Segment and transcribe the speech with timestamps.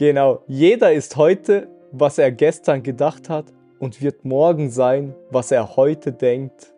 [0.00, 3.44] Genau, jeder ist heute, was er gestern gedacht hat
[3.78, 6.72] und wird morgen sein, was er heute denkt.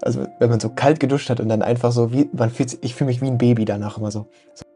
[0.00, 2.94] Also wenn man so kalt geduscht hat und dann einfach so wie, man fühlt ich
[2.94, 4.28] fühle mich wie ein Baby danach immer so.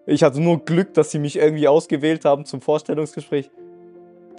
[0.04, 3.52] Ich hatte nur Glück, dass sie mich irgendwie ausgewählt haben zum Vorstellungsgespräch.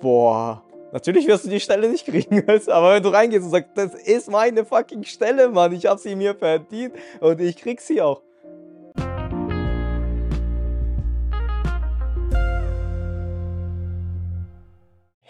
[0.01, 0.61] Boah,
[0.91, 4.29] natürlich wirst du die Stelle nicht kriegen, aber wenn du reingehst und sagst, das ist
[4.29, 8.21] meine fucking Stelle, Mann, ich habe sie mir verdient und ich krieg sie auch.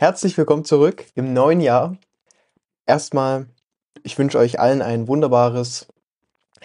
[0.02, 1.96] Herzlich willkommen zurück im neuen Jahr.
[2.88, 3.46] Erstmal,
[4.02, 5.90] ich wünsche euch allen ein wunderbares,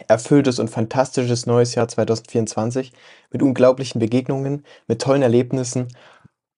[0.09, 2.93] erfülltes und fantastisches neues Jahr 2024
[3.31, 5.89] mit unglaublichen Begegnungen, mit tollen Erlebnissen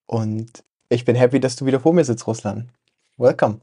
[0.07, 2.69] und ich bin happy, dass du wieder vor mir sitzt, Russland.
[3.17, 3.59] Welcome.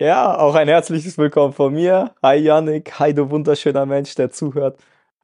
[0.00, 2.16] Ja, auch ein herzliches Willkommen von mir.
[2.20, 4.76] Hi Yannick, hi du wunderschöner Mensch, der zuhört.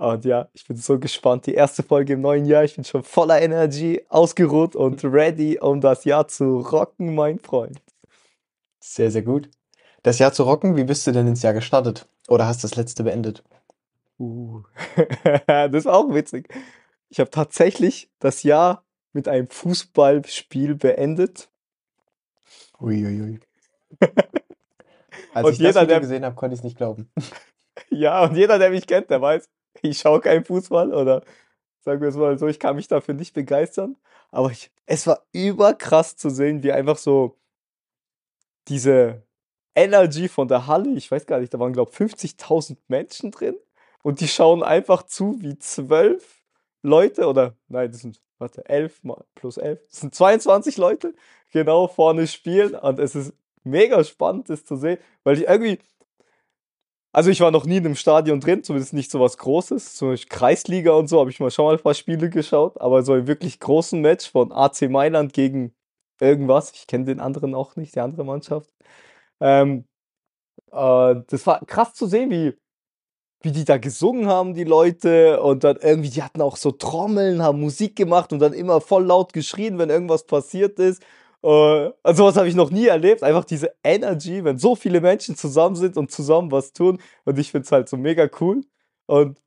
[0.03, 1.47] Und ja, ich bin so gespannt.
[1.47, 2.65] Die erste Folge im neuen Jahr.
[2.65, 7.81] Ich bin schon voller Energie, ausgeruht und ready, um das Jahr zu rocken, mein Freund.
[8.81, 9.49] Sehr, sehr gut.
[10.03, 12.09] Das Jahr zu rocken, wie bist du denn ins Jahr gestartet?
[12.27, 13.45] Oder hast du das letzte beendet?
[14.19, 14.63] Uh.
[15.47, 16.53] das war auch witzig.
[17.09, 21.49] Ich habe tatsächlich das Jahr mit einem Fußballspiel beendet.
[22.81, 23.39] Uiuiui.
[25.33, 27.09] Als und ich jeder, das Video gesehen habe, konnte ich es nicht glauben.
[27.89, 29.49] ja, und jeder, der mich kennt, der weiß,
[29.81, 31.23] ich schaue keinen Fußball oder
[31.81, 33.97] sagen wir es mal so, ich kann mich dafür nicht begeistern.
[34.31, 37.39] Aber ich, es war überkrass zu sehen, wie einfach so
[38.69, 39.23] diese
[39.75, 43.57] Energy von der Halle, ich weiß gar nicht, da waren glaube ich 50.000 Menschen drin
[44.03, 46.43] und die schauen einfach zu, wie zwölf
[46.83, 51.15] Leute oder nein, das sind, warte, elf mal plus elf, das sind 22 Leute
[51.51, 53.35] genau vorne spielen und es ist
[53.65, 55.79] mega spannend, das zu sehen, weil ich irgendwie,
[57.13, 59.97] also ich war noch nie in einem Stadion drin, zumindest nicht so was Großes.
[59.97, 63.03] Zum Beispiel Kreisliga und so habe ich mal schon mal ein paar Spiele geschaut, aber
[63.03, 65.75] so ein wirklich großen Match von AC Mailand gegen
[66.21, 68.71] irgendwas, ich kenne den anderen auch nicht, die andere Mannschaft.
[69.41, 69.87] Ähm,
[70.73, 72.55] äh, das war krass zu sehen, wie,
[73.43, 77.43] wie die da gesungen haben, die Leute, und dann irgendwie, die hatten auch so Trommeln,
[77.43, 81.03] haben Musik gemacht und dann immer voll laut geschrien, wenn irgendwas passiert ist.
[81.45, 83.23] Uh, also was habe ich noch nie erlebt.
[83.23, 86.99] Einfach diese Energy, wenn so viele Menschen zusammen sind und zusammen was tun.
[87.25, 88.63] Und ich finde es halt so mega cool.
[89.07, 89.41] Und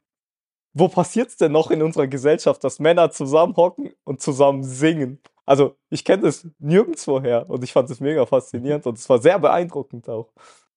[0.74, 5.22] wo passiert es denn noch in unserer Gesellschaft, dass Männer zusammenhocken und zusammen singen?
[5.46, 9.40] Also ich kenne das nirgendwoher und ich fand es mega faszinierend und es war sehr
[9.40, 10.34] beeindruckend auch.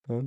[0.09, 0.23] Ja.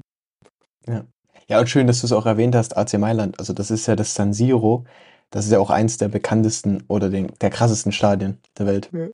[0.87, 1.05] ja.
[1.47, 3.39] Ja, und schön, dass du es auch erwähnt hast, AC Mailand.
[3.39, 4.85] Also das ist ja das San Siro.
[5.31, 8.89] Das ist ja auch eins der bekanntesten oder den, der krassesten Stadien der Welt.
[8.93, 9.07] Ja.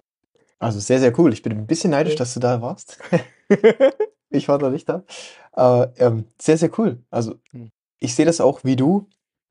[0.59, 1.33] Also sehr, sehr cool.
[1.33, 2.97] Ich bin ein bisschen neidisch, dass du da warst.
[4.29, 5.03] ich war da nicht da.
[5.51, 6.99] Aber ähm, sehr, sehr cool.
[7.11, 7.69] Also hm.
[7.99, 9.07] ich sehe das auch wie du.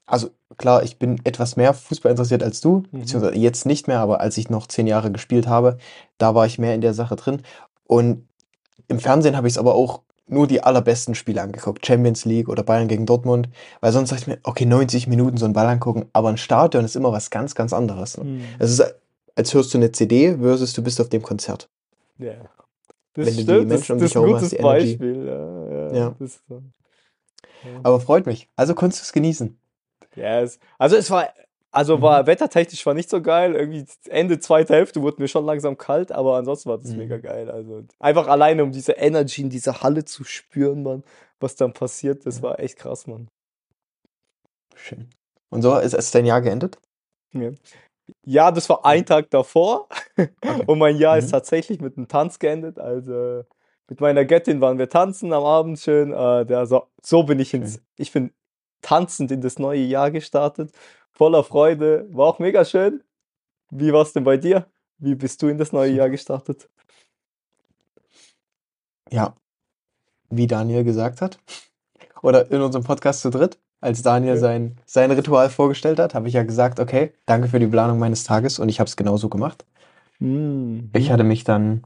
[0.07, 3.01] Also klar, ich bin etwas mehr Fußball interessiert als du, mhm.
[3.01, 5.79] beziehungsweise jetzt nicht mehr, aber als ich noch zehn Jahre gespielt habe,
[6.17, 7.43] da war ich mehr in der Sache drin.
[7.89, 8.29] Und
[8.87, 11.87] im Fernsehen habe ich es aber auch nur die allerbesten Spiele angeguckt.
[11.87, 13.49] Champions League oder Bayern gegen Dortmund.
[13.81, 16.85] Weil sonst sag ich mir, okay, 90 Minuten so einen Ball angucken, aber ein Stadion
[16.85, 18.19] ist immer was ganz, ganz anderes.
[18.19, 18.25] Ne?
[18.25, 18.45] Mhm.
[18.59, 18.95] Es ist
[19.37, 21.69] als hörst du eine CD versus du bist auf dem Konzert.
[22.19, 22.35] Ja.
[23.13, 24.97] Das Wenn stimmt, du die Menschen um dich herum hast, die Energy.
[24.97, 25.27] Beispiel.
[25.27, 26.17] Ja, ja, ja.
[26.19, 26.61] Das, ja.
[27.83, 28.49] Aber freut mich.
[28.57, 29.59] Also konntest du es genießen.
[30.17, 30.59] Ja, yes.
[30.79, 31.29] also es war,
[31.71, 32.03] also mhm.
[32.03, 33.55] war wettertechnisch war nicht so geil.
[33.55, 36.99] Irgendwie Ende zweite Hälfte wurde mir schon langsam kalt, aber ansonsten war das mhm.
[36.99, 37.51] mega geil.
[37.51, 41.03] Also einfach alleine um diese Energy in dieser Halle zu spüren, man,
[41.39, 43.29] was dann passiert, das war echt krass, man.
[44.75, 45.09] Schön.
[45.51, 46.79] Und so ist, ist dein Jahr geendet?
[47.33, 47.51] Ja.
[48.25, 49.89] Ja, das war ein Tag davor.
[50.17, 50.65] Okay.
[50.67, 51.19] Und mein Jahr mhm.
[51.19, 52.79] ist tatsächlich mit einem Tanz geendet.
[52.79, 53.45] Also
[53.89, 56.13] mit meiner Göttin waren wir tanzen am Abend schön.
[56.13, 56.67] Äh,
[57.03, 58.33] so bin ich ins, ich bin
[58.81, 60.73] tanzend in das neue Jahr gestartet.
[61.13, 62.07] Voller Freude.
[62.11, 63.03] War auch mega schön.
[63.71, 64.67] Wie war es denn bei dir?
[64.99, 66.69] Wie bist du in das neue Jahr gestartet?
[69.11, 69.35] Ja,
[70.31, 71.39] wie Daniel gesagt hat.
[72.23, 76.35] Oder in unserem Podcast zu dritt als Daniel sein, sein Ritual vorgestellt hat, habe ich
[76.35, 79.65] ja gesagt, okay, danke für die Planung meines Tages und ich habe es genauso gemacht.
[80.19, 80.91] Mhm.
[80.95, 81.85] Ich hatte mich dann,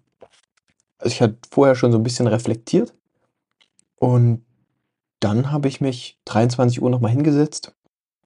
[0.98, 2.94] also ich hatte vorher schon so ein bisschen reflektiert
[3.96, 4.44] und
[5.18, 7.74] dann habe ich mich 23 Uhr nochmal hingesetzt,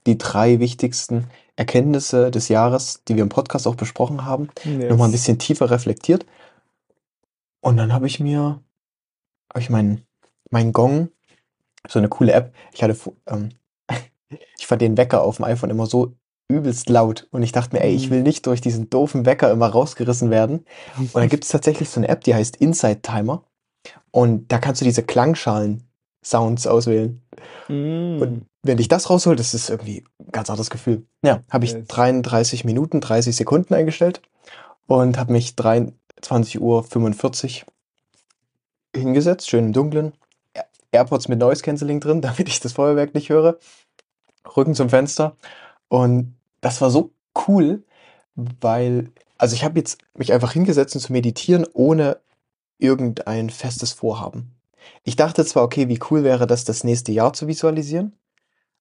[0.06, 4.90] die drei wichtigsten Erkenntnisse des Jahres, die wir im Podcast auch besprochen haben, yes.
[4.90, 6.26] nochmal ein bisschen tiefer reflektiert.
[7.60, 8.60] Und dann habe ich mir,
[9.50, 10.02] habe ich meinen
[10.50, 11.08] mein Gong,
[11.88, 12.96] so eine coole App, ich hatte
[13.26, 13.50] ähm,
[14.58, 16.14] ich fand den Wecker auf dem iPhone immer so
[16.48, 18.24] übelst laut und ich dachte mir, ey, ich will mhm.
[18.24, 20.66] nicht durch diesen doofen Wecker immer rausgerissen werden.
[20.98, 23.44] Und dann gibt es tatsächlich so eine App, die heißt Inside Timer
[24.10, 27.22] und da kannst du diese Klangschalen-Sounds auswählen.
[27.68, 28.20] Mm.
[28.20, 31.06] Und wenn ich das rausholt, das ist irgendwie ein ganz anderes Gefühl.
[31.22, 31.86] Ja, habe ich yes.
[31.88, 34.22] 33 Minuten, 30 Sekunden eingestellt
[34.86, 37.66] und habe mich 23.45 Uhr
[38.94, 40.12] hingesetzt, schön im Dunkeln.
[40.94, 43.58] Air- AirPods mit Noise Cancelling drin, damit ich das Feuerwerk nicht höre.
[44.56, 45.36] Rücken zum Fenster.
[45.88, 47.12] Und das war so
[47.48, 47.82] cool,
[48.34, 52.18] weil, also ich habe jetzt mich einfach hingesetzt und zu meditieren, ohne
[52.78, 54.54] irgendein festes Vorhaben.
[55.02, 58.12] Ich dachte zwar, okay, wie cool wäre das, das nächste Jahr zu visualisieren,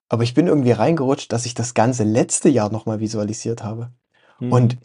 [0.09, 3.91] aber ich bin irgendwie reingerutscht, dass ich das ganze letzte Jahr nochmal visualisiert habe.
[4.39, 4.51] Mhm.
[4.51, 4.77] Und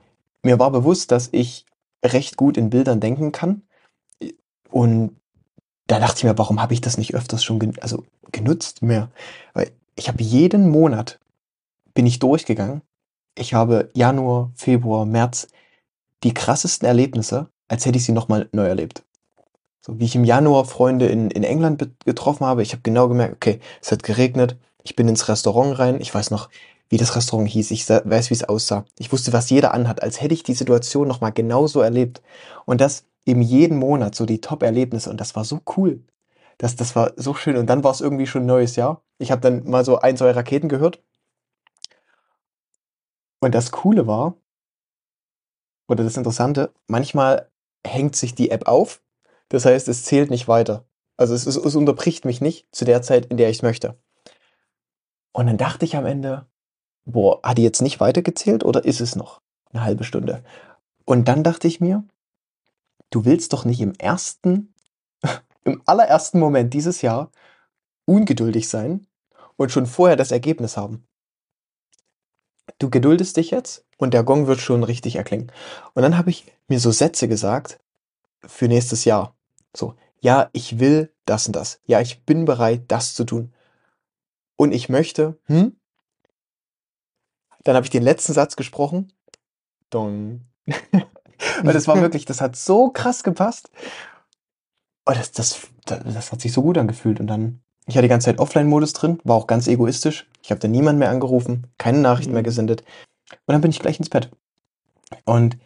[0.43, 1.67] mir war bewusst, dass ich
[2.05, 3.63] recht gut in Bildern denken kann.
[4.71, 5.17] Und
[5.89, 9.11] da dachte ich mir, warum habe ich das nicht öfters schon gen also genutzt mehr?
[9.55, 11.19] Weil ich habe jeden Monat
[11.95, 12.83] bin ich durchgegangen.
[13.35, 15.49] Ich habe Januar, Februar, März
[16.23, 19.03] die krassesten Erlebnisse, als hätte ich sie nochmal neu erlebt.
[19.81, 23.35] So wie ich im Januar Freunde in, in England getroffen habe, ich habe genau gemerkt,
[23.35, 26.51] okay, es hat geregnet, ich bin ins Restaurant rein, ich weiß noch,
[26.89, 28.85] wie das Restaurant hieß, ich weiß, wie es aussah.
[28.99, 32.23] Ich wusste, was jeder anhat, als hätte ich die Situation nochmal genauso erlebt.
[32.65, 35.11] Und das eben jeden Monat, so die Top-Erlebnisse.
[35.11, 36.03] Und das war so cool.
[36.57, 37.57] Das, das war so schön.
[37.57, 39.03] Und dann war es irgendwie schon neues Jahr.
[39.19, 41.03] Ich habe dann mal so ein, zwei Raketen gehört.
[43.41, 44.35] Und das Coole war,
[45.89, 47.51] oder das Interessante, manchmal
[47.87, 49.03] hängt sich die App auf.
[49.49, 50.85] Das heißt, es zählt nicht weiter.
[51.17, 53.97] Also es, es, es unterbricht mich nicht zu der Zeit, in der ich möchte.
[55.33, 56.47] Und dann dachte ich am Ende,
[57.05, 59.41] boah, hat die jetzt nicht weitergezählt oder ist es noch
[59.73, 60.43] eine halbe Stunde?
[61.05, 62.05] Und dann dachte ich mir,
[63.11, 64.75] du willst doch nicht im ersten,
[65.65, 67.31] im allerersten Moment dieses Jahr
[68.05, 69.07] ungeduldig sein
[69.57, 71.07] und schon vorher das Ergebnis haben.
[72.79, 75.51] Du geduldest dich jetzt und der Gong wird schon richtig erklingen.
[75.95, 77.81] Und dann habe ich mir so Sätze gesagt
[78.47, 79.37] für nächstes Jahr.
[79.75, 81.81] So, ja, ich will das und das.
[81.87, 83.53] Ja, ich bin bereit, das zu tun.
[84.57, 85.77] Und ich möchte, hm?
[87.65, 89.13] Dann habe ich den letzten Satz gesprochen.
[89.91, 90.47] Dong.
[91.63, 93.71] Weil das war wirklich, das hat so krass gepasst.
[95.07, 97.21] Oh, das, das, das, hat sich so gut angefühlt.
[97.21, 100.27] Und dann, ich hatte die ganze Zeit Offline-Modus drin, war auch ganz egoistisch.
[100.43, 102.47] Ich habe da niemanden mehr angerufen, keine Nachrichten mehr Mhm.
[102.47, 102.85] gesendet.
[103.47, 104.31] Und dann bin ich gleich ins Bett.
[105.25, 105.59] Und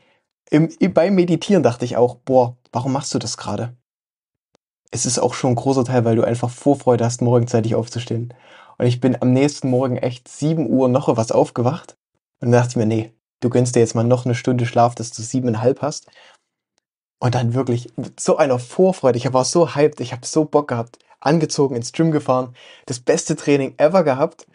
[0.50, 3.74] im, beim Meditieren dachte ich auch, boah, warum machst du das gerade?
[4.90, 8.34] Es ist auch schon ein großer Teil, weil du einfach Vorfreude hast, morgen zeitig aufzustehen.
[8.78, 11.96] Und ich bin am nächsten Morgen echt 7 Uhr noch was aufgewacht.
[12.40, 14.94] Und dann dachte ich mir, nee, du gönnst dir jetzt mal noch eine Stunde Schlaf,
[14.94, 16.06] dass du siebeneinhalb hast.
[17.18, 19.18] Und dann wirklich mit so einer Vorfreude.
[19.18, 20.98] Ich war so hyped, ich habe so Bock gehabt.
[21.20, 22.54] Angezogen, ins Gym gefahren.
[22.86, 24.46] Das beste Training ever gehabt.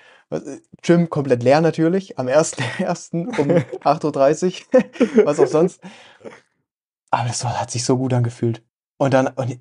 [0.82, 2.20] Gym komplett leer natürlich.
[2.20, 3.14] Am 1.1.
[3.40, 3.48] um
[3.84, 5.26] 8.30 Uhr.
[5.26, 5.80] Was auch sonst.
[7.10, 8.64] Aber das hat sich so gut angefühlt.
[8.98, 9.58] Und dann, und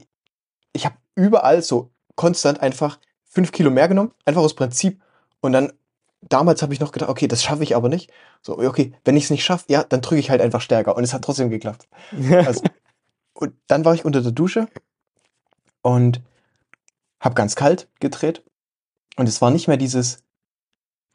[0.72, 4.12] ich habe überall so konstant einfach fünf Kilo mehr genommen.
[4.24, 5.00] Einfach aus Prinzip.
[5.40, 5.72] Und dann,
[6.28, 8.10] damals habe ich noch gedacht, okay, das schaffe ich aber nicht.
[8.42, 10.96] So, okay, wenn ich es nicht schaffe, ja, dann drücke ich halt einfach stärker.
[10.96, 11.88] Und es hat trotzdem geklappt.
[12.46, 12.62] Also,
[13.34, 14.66] und dann war ich unter der Dusche
[15.82, 16.22] und
[17.20, 18.42] habe ganz kalt gedreht.
[19.16, 20.22] Und es war nicht mehr dieses,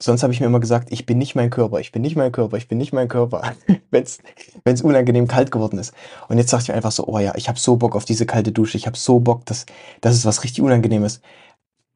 [0.02, 2.32] sonst habe ich mir immer gesagt, ich bin nicht mein Körper, ich bin nicht mein
[2.32, 3.54] Körper, ich bin nicht mein Körper,
[3.92, 5.94] wenn es unangenehm kalt geworden ist.
[6.28, 8.26] Und jetzt dachte ich mir einfach so, oh ja, ich habe so Bock auf diese
[8.26, 9.66] kalte Dusche, ich habe so Bock, dass
[10.02, 11.22] das ist was richtig Unangenehmes.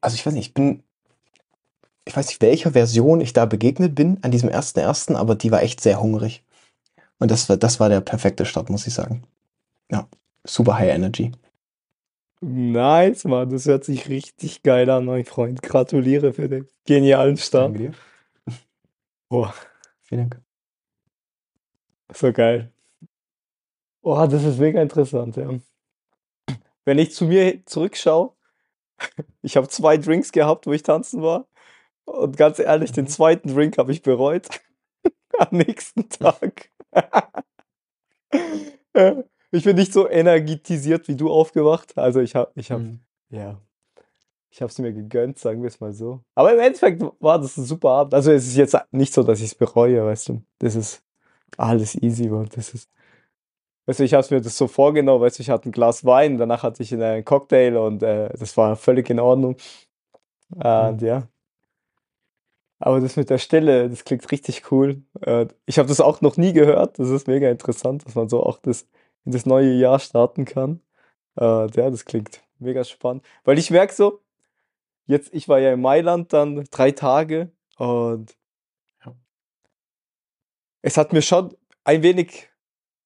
[0.00, 0.82] Also ich weiß nicht, ich bin,
[2.06, 5.50] ich weiß nicht, welcher Version ich da begegnet bin an diesem ersten ersten, aber die
[5.50, 6.44] war echt sehr hungrig.
[7.18, 9.24] Und das war, das war der perfekte Start, muss ich sagen.
[9.90, 10.08] Ja,
[10.44, 11.32] super High Energy.
[12.40, 13.50] Nice, Mann.
[13.50, 15.62] Das hört sich richtig geil an, mein Freund.
[15.62, 17.74] Gratuliere für den genialen Start.
[17.74, 17.92] Danke dir.
[19.28, 19.54] Boah,
[20.02, 20.42] Vielen Dank.
[22.14, 22.72] so geil.
[24.02, 25.50] Oh, das ist mega interessant, ja.
[26.84, 28.32] Wenn ich zu mir zurückschaue,
[29.42, 31.48] ich habe zwei Drinks gehabt, wo ich tanzen war.
[32.06, 33.08] Und ganz ehrlich, den Mhm.
[33.08, 34.48] zweiten Drink habe ich bereut.
[35.38, 36.70] Am nächsten Tag.
[38.94, 39.16] Ja,
[39.50, 41.96] ich bin nicht so energetisiert wie du aufgewacht.
[41.98, 43.00] Also ich habe, ich habe, Mhm.
[43.30, 43.60] ja,
[44.50, 46.22] ich habe es mir gegönnt, sagen wir es mal so.
[46.34, 48.14] Aber im Endeffekt war das ein super Abend.
[48.14, 50.42] Also es ist jetzt nicht so, dass ich es bereue, weißt du.
[50.58, 51.02] Das ist
[51.58, 52.48] alles easy, Mann.
[52.54, 52.88] Das ist,
[53.86, 56.38] weißt du, ich habe mir das so vorgenommen, weißt du, ich hatte ein Glas Wein,
[56.38, 59.56] danach hatte ich einen Cocktail und äh, das war völlig in Ordnung.
[60.50, 61.28] Und ja.
[62.78, 65.02] Aber das mit der Stille, das klingt richtig cool.
[65.22, 66.98] Äh, ich habe das auch noch nie gehört.
[66.98, 68.86] Das ist mega interessant, dass man so auch das
[69.24, 70.80] in das neue Jahr starten kann.
[71.36, 73.24] Äh, ja, das klingt mega spannend.
[73.44, 74.22] Weil ich merke so,
[75.06, 78.36] jetzt, ich war ja in Mailand dann drei Tage und
[79.04, 79.14] Ja.
[80.82, 82.48] es hat mir schon ein wenig,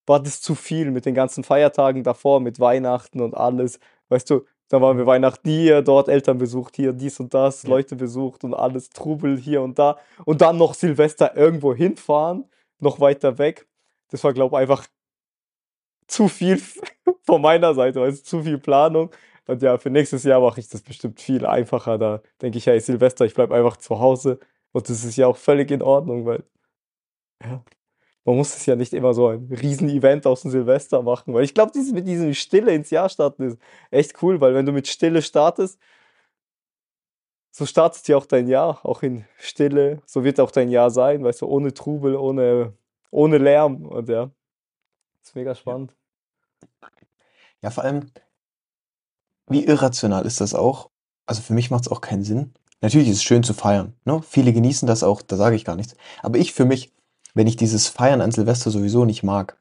[0.07, 3.81] war das zu viel mit den ganzen Feiertagen davor, mit Weihnachten und alles.
[4.09, 7.71] Weißt du, dann waren wir Weihnachten hier, dort Eltern besucht, hier dies und das, Ja.
[7.71, 9.99] Leute besucht und alles, Trubel hier und da.
[10.25, 12.49] Und dann noch Silvester irgendwo hinfahren,
[12.79, 13.67] noch weiter weg.
[14.11, 14.87] Das war, glaube ich, einfach
[16.07, 16.61] zu viel
[17.27, 19.11] von meiner Seite, du, zu viel Planung.
[19.47, 21.99] Und ja, für nächstes Jahr mache ich das bestimmt viel einfacher.
[21.99, 24.39] Da denke ich, hey, Silvester, ich bleibe einfach zu Hause.
[24.73, 26.45] Und das ist ja auch völlig in Ordnung, weil
[27.43, 27.65] ja,
[28.25, 31.33] man muss es ja nicht immer so ein Riesen-Event aus dem Silvester machen.
[31.35, 33.59] Weil ich glaube, dieses, mit diesem Stille ins Jahr starten ist
[33.91, 35.79] echt cool, weil wenn du mit Stille startest,
[37.51, 40.03] so startet ja auch dein Jahr, auch in Stille.
[40.07, 42.75] So wird auch dein Jahr sein, weißt du, ohne Trubel, ohne,
[43.11, 43.87] ohne Lärm.
[43.87, 44.31] Und ja,
[45.23, 45.95] ist mega spannend.
[47.63, 48.11] Ja, vor allem,
[49.49, 50.91] wie irrational ist das auch?
[51.27, 52.55] Also für mich macht es auch keinen Sinn.
[52.81, 53.95] Natürlich ist es schön zu feiern.
[54.05, 54.23] Ne?
[54.23, 55.95] Viele genießen das auch, da sage ich gar nichts.
[56.23, 56.93] Aber ich für mich,
[57.35, 59.57] wenn ich dieses Feiern an Silvester sowieso nicht mag,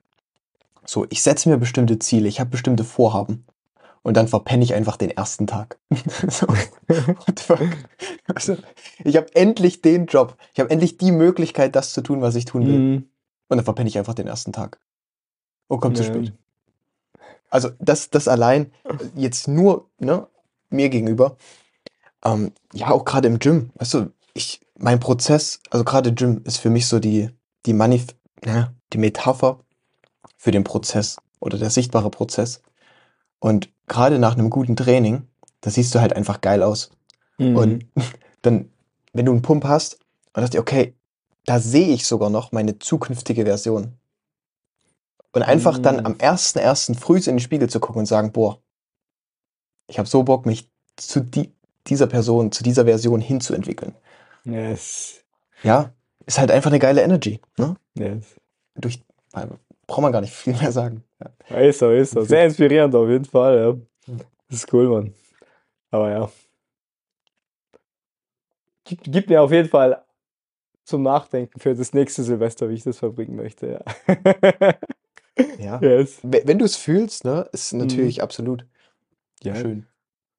[0.85, 3.45] so, ich setze mir bestimmte Ziele, ich habe bestimmte Vorhaben
[4.01, 5.77] und dann verpenne ich einfach den ersten Tag.
[6.29, 7.67] so, what fuck?
[8.33, 8.57] Also,
[9.03, 12.45] ich habe endlich den Job, ich habe endlich die Möglichkeit, das zu tun, was ich
[12.45, 12.79] tun will.
[12.79, 13.09] Mhm.
[13.49, 14.79] Und dann verpenne ich einfach den ersten Tag.
[15.67, 16.09] Und kommt zu Ja.
[16.09, 16.33] spät.
[17.49, 18.71] Also das, das allein
[19.15, 20.27] jetzt nur ne,
[20.69, 21.37] mir gegenüber.
[22.23, 23.71] Ähm, ja, auch gerade im Gym.
[23.75, 27.29] Weißt du, ich, mein Prozess, also gerade Gym ist für mich so die,
[27.65, 28.07] die Manif
[28.45, 29.59] ja, die Metapher
[30.37, 32.61] für den Prozess oder der sichtbare Prozess.
[33.39, 35.27] Und gerade nach einem guten Training,
[35.61, 36.91] da siehst du halt einfach geil aus.
[37.37, 37.55] Mhm.
[37.55, 37.85] Und
[38.41, 38.71] dann,
[39.13, 39.99] wenn du einen Pump hast,
[40.33, 40.95] und dachte ich, okay,
[41.45, 43.97] da sehe ich sogar noch meine zukünftige Version.
[45.31, 46.05] Und einfach dann Mhm.
[46.05, 46.95] am 1.1.
[46.95, 48.61] früh in den Spiegel zu gucken und sagen, boah,
[49.87, 51.53] ich habe so Bock, mich zu die,
[51.87, 53.95] dieser Person, zu dieser Version hinzuentwickeln.
[54.43, 55.23] yes.
[55.61, 55.93] Ja,
[56.29, 57.41] ist halt einfach eine geile Energy.
[57.57, 57.75] Ne?
[57.95, 58.35] Yes.
[58.75, 59.03] Durch,
[59.87, 61.03] braucht man gar nicht viel mehr sagen.
[61.49, 61.57] Ja.
[61.57, 62.21] Ist so, ist so.
[62.21, 63.73] Sehr inspirierend auf jeden Fall, ja.
[64.13, 64.19] Mhm.
[64.47, 65.13] Das ist cool, Mann.
[65.89, 66.29] Aber ja.
[68.85, 70.03] Gibt, gibt mir auf jeden Fall
[70.85, 74.75] zum Nachdenken für das nächste Silvester, wie ich das verbringen möchte, ja.
[75.57, 75.79] Ja.
[75.81, 76.19] yes.
[76.21, 78.65] Wenn du es fühlst, ne, ist natürlich absolut
[79.41, 79.55] Ja.
[79.55, 79.87] schön.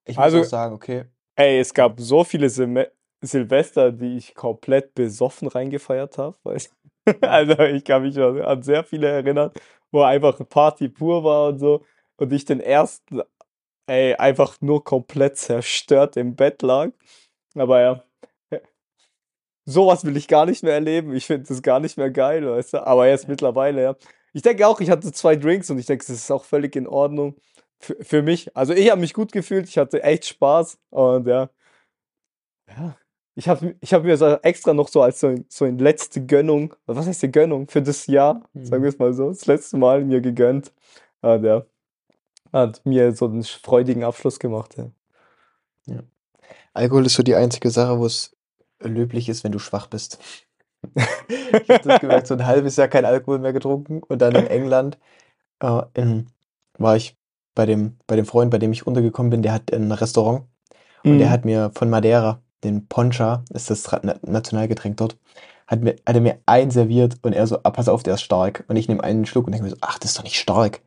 [0.04, 1.04] Ich Also- muss auch sagen, okay,
[1.36, 2.90] Ey, es gab so viele Silme
[3.22, 6.36] Silvester, die ich komplett besoffen reingefeiert habe.
[6.44, 6.56] Du?
[7.22, 9.50] Also ich kann mich an sehr viele erinnern,
[9.90, 11.84] wo einfach Party pur war und so.
[12.16, 13.22] Und ich den ersten,
[13.86, 16.90] ey, einfach nur komplett zerstört im Bett lag.
[17.56, 18.04] Aber ja,
[19.64, 21.14] sowas will ich gar nicht mehr erleben.
[21.14, 22.86] Ich finde das gar nicht mehr geil, weißt du.
[22.86, 23.96] Aber jetzt mittlerweile, ja.
[24.32, 26.86] Ich denke auch, ich hatte zwei Drinks und ich denke, es ist auch völlig in
[26.86, 27.36] Ordnung
[27.80, 28.56] für, für mich.
[28.56, 31.50] Also ich habe mich gut gefühlt, ich hatte echt Spaß und ja.
[32.68, 32.99] Ja.
[33.40, 36.74] Ich habe ich hab mir so extra noch so als so, so eine letzte Gönnung,
[36.84, 38.82] was heißt die Gönnung für das Jahr, sagen Mhm.
[38.82, 40.72] wir es mal so, das letzte Mal mir gegönnt.
[41.22, 41.64] Und ja,
[42.52, 44.76] hat mir so einen freudigen Abschluss gemacht.
[45.86, 46.02] Ja.
[46.74, 48.36] Alkohol ist so die einzige Sache, wo es
[48.80, 50.18] löblich ist, wenn du schwach bist.
[50.94, 54.46] ich habe das gemerkt, so ein halbes Jahr kein Alkohol mehr getrunken und dann in
[54.48, 54.98] England
[55.60, 56.26] äh, in,
[56.78, 57.16] war ich
[57.54, 60.44] bei dem, bei dem Freund, bei dem ich untergekommen bin, der hat ein Restaurant
[61.04, 61.30] und der Mhm.
[61.32, 63.88] hat mir von Madeira, den Poncha, ist das
[64.22, 65.16] Nationalgetränk dort,
[65.66, 68.22] hat, mir, hat er mir einen serviert und er so, ah, pass auf, der ist
[68.22, 68.64] stark.
[68.68, 70.80] Und ich nehme einen Schluck und denke mir so, ach, das ist doch nicht stark.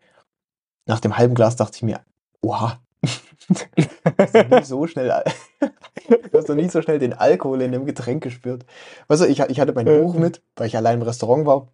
[0.86, 2.02] Nach dem halben Glas dachte ich mir,
[2.42, 2.80] oha,
[3.50, 5.24] du hast doch nie so schnell,
[5.62, 8.66] du hast doch nie so schnell den Alkohol in dem Getränk gespürt.
[9.08, 10.00] Weißt du, ich, ich hatte mein Ja.
[10.02, 11.68] Buch mit, weil ich allein im Restaurant war,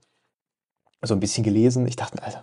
[1.01, 1.87] so ein bisschen gelesen.
[1.87, 2.41] Ich dachte mir, Alter,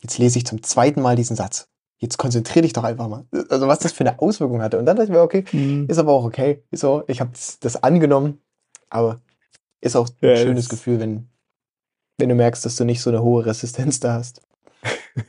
[0.00, 1.68] jetzt lese ich zum zweiten Mal diesen Satz.
[1.98, 3.24] Jetzt konzentrier dich doch einfach mal.
[3.48, 4.78] Also was das für eine Auswirkung hatte.
[4.78, 5.86] Und dann dachte ich mir, okay, Mhm.
[5.88, 6.62] ist aber auch okay.
[6.72, 8.40] So, ich habe das, angenommen,
[8.90, 9.20] aber
[9.80, 11.28] ist auch ein Ja, schönes es- Gefühl, wenn,
[12.18, 14.42] wenn du merkst, dass du nicht so eine hohe Resistenz da hast.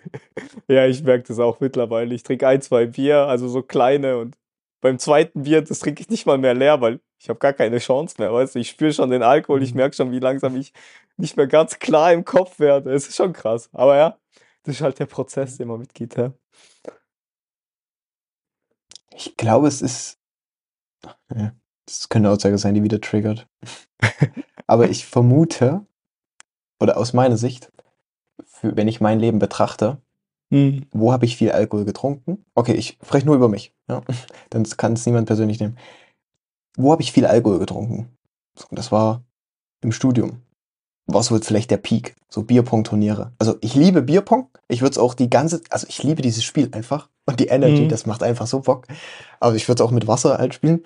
[0.70, 2.14] Ja, ich merke das auch mittlerweile.
[2.14, 4.36] Ich trinke ein, zwei Bier, also so kleine und
[4.82, 7.78] beim zweiten Bier, das trinke ich nicht mal mehr leer, weil ich habe gar keine
[7.80, 8.60] Chance mehr, weißt du?
[8.60, 9.78] Ich spüre schon den Alkohol, ich Mhm.
[9.78, 10.74] merke schon, wie langsam ich
[11.16, 12.92] nicht mehr ganz klar im Kopf werde.
[12.94, 13.70] Es ist schon krass.
[13.72, 14.18] Aber ja,
[14.64, 16.34] das ist halt der Prozess, den man mitgeht, ja.
[19.14, 20.20] Ich glaube, es ist.
[21.34, 21.54] Ja,
[21.86, 23.48] das könnte eine Aussage sein, die wieder triggert.
[24.68, 25.86] Aber ich vermute,
[26.80, 27.72] oder aus meiner Sicht,
[28.46, 30.02] für, wenn ich mein Leben betrachte,
[30.50, 30.86] Mhm.
[30.92, 32.46] wo habe ich viel Alkohol getrunken?
[32.56, 33.74] Okay, ich spreche nur über mich.
[33.90, 34.02] Ja?
[34.50, 35.78] Dann kann es niemand persönlich nehmen.
[36.78, 38.18] Wo habe ich viel Alkohol getrunken?
[38.72, 39.24] Das war
[39.82, 40.42] im Studium.
[41.08, 42.16] War so vielleicht der Peak.
[42.30, 43.32] So Bierpong-Turniere.
[43.40, 44.50] Also ich liebe Bierpong.
[44.68, 47.10] Ich würde es auch die ganze, also ich liebe dieses Spiel einfach.
[47.26, 47.90] Und die Energy, Mhm.
[47.90, 48.88] das macht einfach so Bock.
[49.40, 50.84] Aber ich würde es auch mit Wasser halt spielen.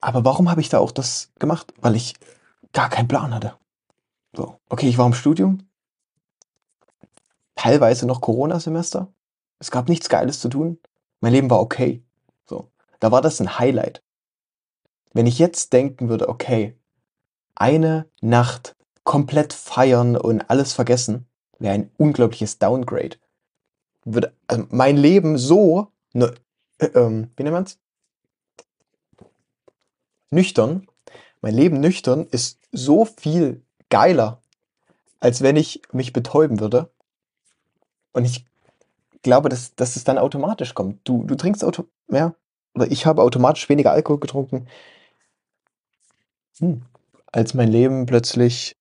[0.00, 1.72] Aber warum habe ich da auch das gemacht?
[1.80, 2.14] Weil ich
[2.72, 3.54] gar keinen Plan hatte.
[4.36, 5.66] So, okay, ich war im Studium.
[7.54, 9.08] Teilweise noch Corona-Semester.
[9.60, 10.78] Es gab nichts Geiles zu tun.
[11.20, 12.02] Mein Leben war okay.
[12.46, 12.68] So,
[13.00, 14.02] da war das ein Highlight.
[15.12, 16.76] Wenn ich jetzt denken würde, okay,
[17.54, 21.26] eine Nacht komplett feiern und alles vergessen,
[21.58, 23.16] wäre ein unglaubliches Downgrade.
[24.04, 26.34] Würde, also mein Leben so, ne,
[26.78, 27.78] äh, ähm, wie nennt man's?
[30.30, 30.86] Nüchtern.
[31.40, 34.40] Mein Leben nüchtern ist so viel geiler,
[35.20, 36.90] als wenn ich mich betäuben würde.
[38.12, 38.44] Und ich
[39.22, 41.06] glaube, dass, dass es dann automatisch kommt.
[41.06, 42.34] Du, du trinkst auto mehr,
[42.74, 44.66] oder ich habe automatisch weniger Alkohol getrunken,
[46.58, 46.82] hm.
[47.34, 48.76] Als mein Leben plötzlich,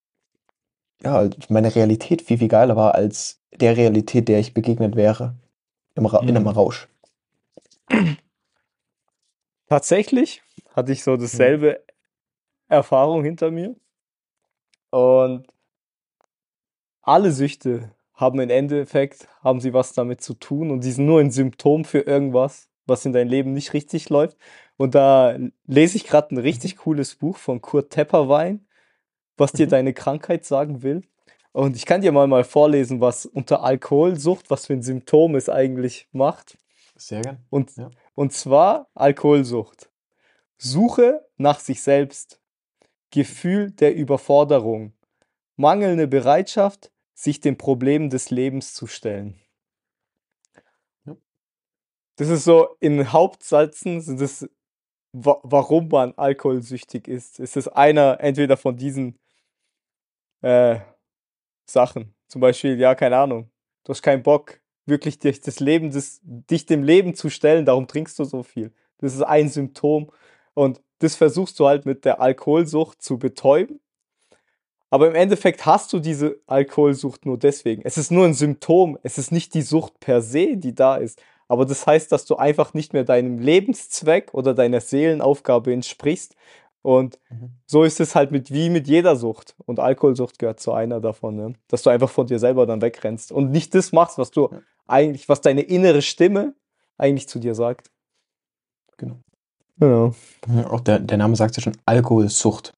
[1.02, 5.36] ja, meine Realität viel, viel geiler war als der Realität, der ich begegnet wäre
[5.96, 6.50] im Ra in einem Mhm.
[6.50, 6.88] Rausch.
[9.68, 10.44] Tatsächlich
[10.76, 11.22] hatte ich so Mhm.
[11.22, 11.84] dasselbe
[12.68, 13.76] Erfahrung hinter mir.
[14.92, 15.48] Und
[17.02, 21.20] alle Süchte haben im Endeffekt, haben sie was damit zu tun und die sind nur
[21.20, 24.38] ein Symptom für irgendwas, was in deinem Leben nicht richtig läuft.
[24.78, 26.42] Und da lese ich gerade ein Mhm.
[26.42, 28.66] richtig cooles Buch von Kurt Tepperwein,
[29.38, 29.72] was dir Mhm.
[29.72, 31.02] deine Krankheit sagen will.
[31.52, 35.50] Und ich kann dir mal mal vorlesen, was unter Alkoholsucht, was für ein Symptom es
[35.50, 36.58] eigentlich macht.
[36.96, 37.38] Sehr gern.
[37.50, 37.90] Und, Ja.
[38.16, 39.90] und zwar Alkoholsucht.
[40.58, 42.40] Suche nach sich selbst.
[43.12, 44.94] Gefühl der Überforderung.
[45.56, 49.40] Mangelnde Bereitschaft, sich den Problemen des Lebens zu stellen.
[52.16, 54.48] Das ist so, in Hauptsätzen sind es,
[55.14, 57.40] wa warum man alkoholsüchtig ist.
[57.40, 59.20] Es ist einer entweder von diesen
[60.42, 60.80] äh,
[61.66, 62.14] Sachen.
[62.28, 63.50] Zum Beispiel, ja, keine Ahnung.
[63.84, 67.88] Du hast keinen Bock, wirklich dich, das Leben, das, dich dem Leben zu stellen, darum
[67.88, 68.72] trinkst du so viel.
[69.00, 70.12] Das ist ein Symptom.
[70.54, 73.80] Und das versuchst du halt mit der Alkoholsucht zu betäuben.
[74.90, 77.82] Aber im Endeffekt hast du diese Alkoholsucht nur deswegen.
[77.84, 78.98] Es ist nur ein Symptom.
[79.02, 81.20] Es ist nicht die Sucht per se, die da ist.
[81.54, 86.36] Aber das heißt, dass du einfach nicht mehr deinem Lebenszweck oder deiner Seelenaufgabe entsprichst.
[86.82, 87.52] Und Mhm.
[87.68, 89.56] so ist es halt mit wie mit jeder Sucht.
[89.66, 91.54] Und Alkoholsucht gehört zu einer davon, ne?
[91.68, 94.62] dass du einfach von dir selber dann wegrennst und nicht das machst, was du Ja.
[94.88, 96.56] eigentlich, was deine innere Stimme
[96.98, 97.92] eigentlich zu dir sagt.
[98.98, 99.18] Genau.
[99.80, 100.14] Genau.
[100.56, 102.74] Ja, Auch der, der Name sagt ja schon Alkoholsucht.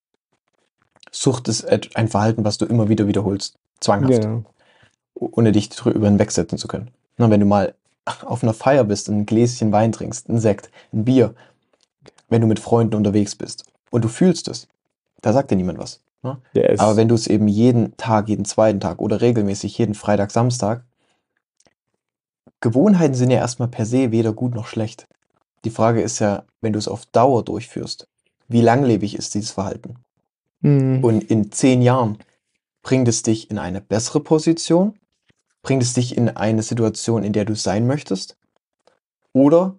[1.12, 3.56] Sucht ist ein Verhalten, was du immer wieder wiederholst.
[3.80, 4.22] Zwanghaft.
[4.22, 4.44] Genau.
[5.16, 6.92] ohne dich drüber hinwegsetzen zu können.
[7.18, 7.74] Na, wenn du mal
[8.06, 11.34] auf einer Feier bist und ein Gläschen Wein trinkst, ein Sekt, ein Bier,
[12.30, 14.68] wenn du mit Freunden unterwegs bist und du fühlst es,
[15.22, 16.02] da sagt dir niemand was.
[16.22, 16.38] Ne?
[16.54, 20.32] Ist, Aber wenn du es eben jeden Tag, jeden zweiten Tag oder regelmäßig jeden Freitag,
[20.32, 20.84] Samstag,
[22.62, 25.08] Gewohnheiten sind ja erstmal per se weder gut noch schlecht.
[25.66, 28.08] Die Frage ist ja, wenn du es auf Dauer durchführst,
[28.48, 29.96] wie langlebig ist dieses Verhalten?
[30.62, 31.04] Mhm.
[31.04, 32.18] Und in zehn Jahren
[32.82, 34.98] bringt es dich in eine bessere Position?
[35.66, 38.38] Bringt es dich in eine Situation, in der du sein möchtest?
[39.34, 39.76] Oder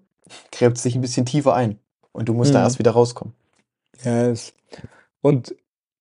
[0.50, 1.78] gräbt es dich ein bisschen tiefer ein
[2.10, 2.64] und du musst da Mhm.
[2.64, 3.34] erst wieder rauskommen?
[4.02, 4.52] Ja, es,
[5.20, 5.54] und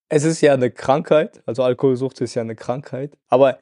[0.10, 3.60] es ist ja eine Krankheit, also Alkoholsucht ist ja eine Krankheit, aber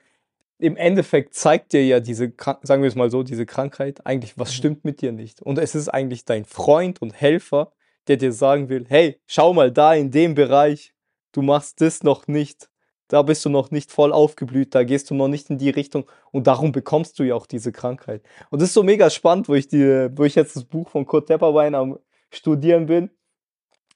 [0.59, 2.31] im Endeffekt zeigt dir ja diese,
[2.61, 5.41] sagen wir es mal so, diese Krankheit eigentlich, was stimmt mit dir nicht.
[5.41, 7.73] Und es ist eigentlich dein Freund und Helfer,
[8.07, 10.93] der dir sagen will, hey, schau mal da in dem Bereich,
[11.33, 12.69] du machst das noch nicht,
[13.07, 16.05] da bist du noch nicht voll aufgeblüht, da gehst du noch nicht in die Richtung
[16.31, 18.23] und darum bekommst du ja auch diese Krankheit.
[18.49, 21.05] Und das ist so mega spannend, wo ich, die, wo ich jetzt das Buch von
[21.05, 21.99] Kurt Tepperwein am
[22.31, 23.09] Studieren bin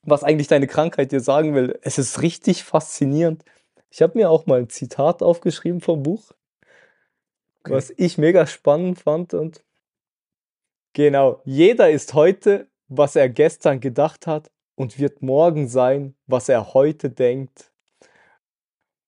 [0.08, 1.78] was eigentlich deine Krankheit dir sagen will.
[1.82, 3.44] Es ist richtig faszinierend.
[3.90, 6.32] Ich habe mir auch mal ein Zitat aufgeschrieben vom Buch,
[7.60, 7.74] Okay.
[7.74, 9.34] was ich mega spannend fand.
[9.34, 9.64] Und
[10.94, 16.74] genau, jeder ist heute, was er gestern gedacht hat und wird morgen sein, was er
[16.74, 17.74] heute denkt.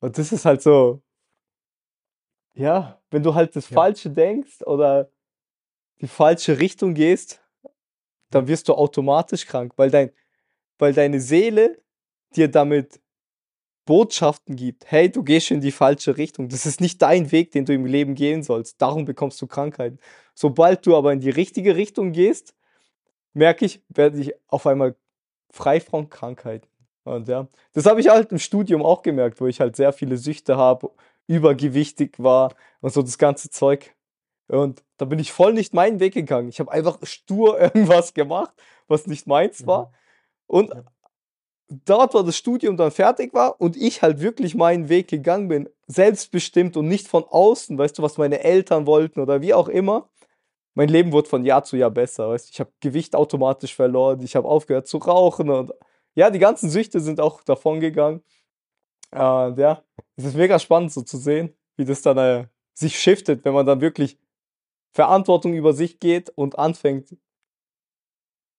[0.01, 1.01] Und das ist halt so,
[2.53, 3.75] ja, wenn du halt das Ja.
[3.75, 5.09] Falsche denkst oder
[6.01, 7.43] die falsche Richtung gehst,
[8.31, 10.11] dann wirst du automatisch krank, weil dein,
[10.79, 11.81] weil deine Seele
[12.35, 13.01] dir damit
[13.85, 14.91] Botschaften gibt.
[14.91, 16.49] Hey, du gehst in die falsche Richtung.
[16.49, 18.81] Das ist nicht dein Weg, den du im Leben gehen sollst.
[18.81, 19.99] Darum bekommst du Krankheiten.
[20.35, 22.55] Sobald du aber in die richtige Richtung gehst,
[23.33, 24.95] merke ich, werde ich auf einmal
[25.51, 26.68] frei von Krankheiten.
[27.15, 30.17] Und ja, das habe ich halt im Studium auch gemerkt, wo ich halt sehr viele
[30.17, 30.91] Süchte habe,
[31.27, 33.95] übergewichtig war und so das ganze Zeug.
[34.47, 36.49] Und da bin ich voll nicht meinen Weg gegangen.
[36.49, 38.53] Ich habe einfach stur irgendwas gemacht,
[38.87, 39.67] was nicht meins Mhm.
[39.67, 39.93] war.
[40.47, 40.83] Und Ja.
[41.85, 45.69] dort, wo das Studium dann fertig war und ich halt wirklich meinen Weg gegangen bin,
[45.87, 50.09] selbstbestimmt und nicht von außen, weißt du, was meine Eltern wollten oder wie auch immer.
[50.75, 52.51] Mein Leben wurde von Jahr zu Jahr besser, weißt du.
[52.53, 55.73] Ich habe Gewicht automatisch verloren, ich habe aufgehört zu rauchen und
[56.19, 58.21] ja, die ganzen Süchte sind auch davon gegangen.
[59.11, 59.83] Und ja,
[60.17, 63.65] es ist mega spannend so zu sehen, wie das dann äh, sich shiftet, wenn man
[63.65, 64.19] dann wirklich
[64.91, 67.15] Verantwortung über sich geht und anfängt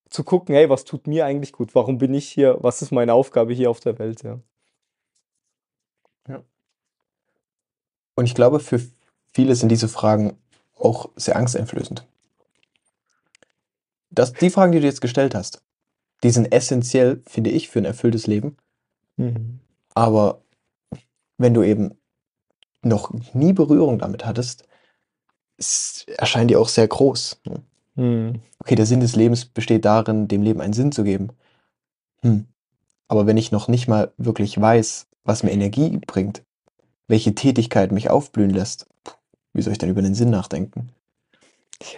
[0.09, 1.75] zu gucken, hey, was tut mir eigentlich gut?
[1.75, 2.57] Warum bin ich hier?
[2.61, 4.23] Was ist meine Aufgabe hier auf der Welt?
[4.23, 4.41] Ja.
[8.15, 8.81] Und ich glaube, für
[9.35, 10.39] viele sind diese Fragen
[10.77, 12.07] auch sehr angsteinflößend.
[14.11, 15.63] Das, die Fragen, die du jetzt gestellt hast,
[16.23, 18.57] die sind essentiell, finde ich, für ein erfülltes Leben.
[19.17, 19.61] Mhm.
[19.95, 20.43] Aber
[21.39, 21.93] wenn du eben
[22.83, 24.65] noch nie Berührung damit hattest,
[25.57, 27.41] es erscheint dir auch sehr groß.
[27.45, 27.63] ne?
[27.97, 28.41] Mhm.
[28.61, 31.31] Okay, der Sinn des Lebens besteht darin, dem Leben einen Sinn zu geben.
[32.23, 32.47] Hm.
[33.09, 36.45] Aber wenn ich noch nicht mal wirklich weiß, was mir Energie bringt,
[37.09, 38.87] welche Tätigkeit mich aufblühen lässt,
[39.53, 40.91] wie soll ich dann über den Sinn nachdenken?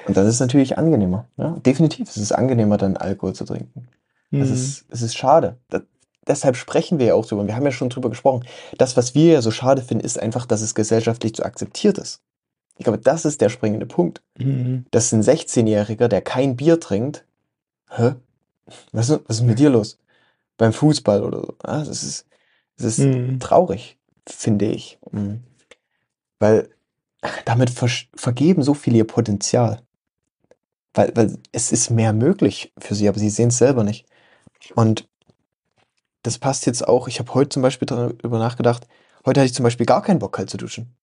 [0.06, 1.28] Und dann ist es natürlich angenehmer.
[1.36, 1.50] Ja?
[1.66, 3.88] Definitiv, es ist angenehmer, dann Alkohol zu trinken.
[4.32, 4.54] Es Mhm.
[4.54, 5.58] ist, es ist schade.
[5.68, 5.82] Da,
[6.26, 7.46] deshalb sprechen wir ja auch drüber.
[7.46, 8.44] Wir haben ja schon drüber gesprochen.
[8.78, 12.22] Das, was wir ja so schade finden, ist einfach, dass es gesellschaftlich so akzeptiert ist.
[12.78, 14.22] Ich glaube, das ist der springende Punkt.
[14.38, 14.86] Mhm.
[14.90, 17.24] Dass ein 16-Jähriger, der kein Bier trinkt,
[17.90, 18.14] hä?
[18.92, 19.98] Was, ist- was ist mit dir los?
[20.56, 21.54] Beim Fußball oder so.
[21.62, 22.26] Ah, das ist,
[22.78, 23.38] das ist Mhm.
[23.40, 24.98] traurig, finde ich.
[25.10, 25.40] Mhm.
[26.38, 26.70] Weil
[27.44, 29.82] damit versch- vergeben so viele ihr Potenzial.
[30.94, 34.06] Weil, weil es ist mehr möglich für sie, aber sie sehen es selber nicht.
[34.74, 35.08] Und
[36.22, 37.08] das passt jetzt auch.
[37.08, 38.86] Ich habe heute zum Beispiel darüber nachgedacht.
[39.26, 40.94] Heute hatte ich zum Beispiel gar keinen Bock, kalt zu duschen.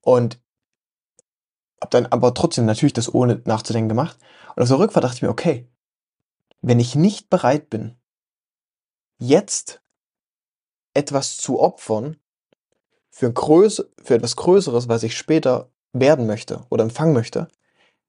[0.00, 0.40] Und
[1.80, 4.18] habe dann aber trotzdem natürlich das ohne nachzudenken gemacht.
[4.54, 5.68] Und auf der Rückfahrt dachte ich mir, okay,
[6.62, 7.96] wenn ich nicht bereit bin,
[9.18, 9.82] jetzt
[10.94, 12.16] etwas zu opfern
[13.10, 17.48] für, größ für etwas Größeres, was ich später werden möchte oder empfangen möchte,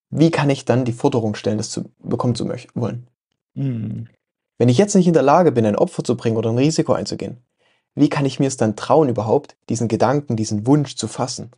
[0.09, 3.09] wie kann ich dann die Forderung stellen, das zu bekommen zu wollen?
[3.53, 4.07] Mhm.
[4.57, 6.93] Wenn ich jetzt nicht in der Lage bin, ein Opfer zu bringen oder ein Risiko
[6.93, 7.43] einzugehen,
[7.95, 11.51] wie kann ich mir es dann trauen, überhaupt diesen Gedanken, diesen Wunsch zu fassen?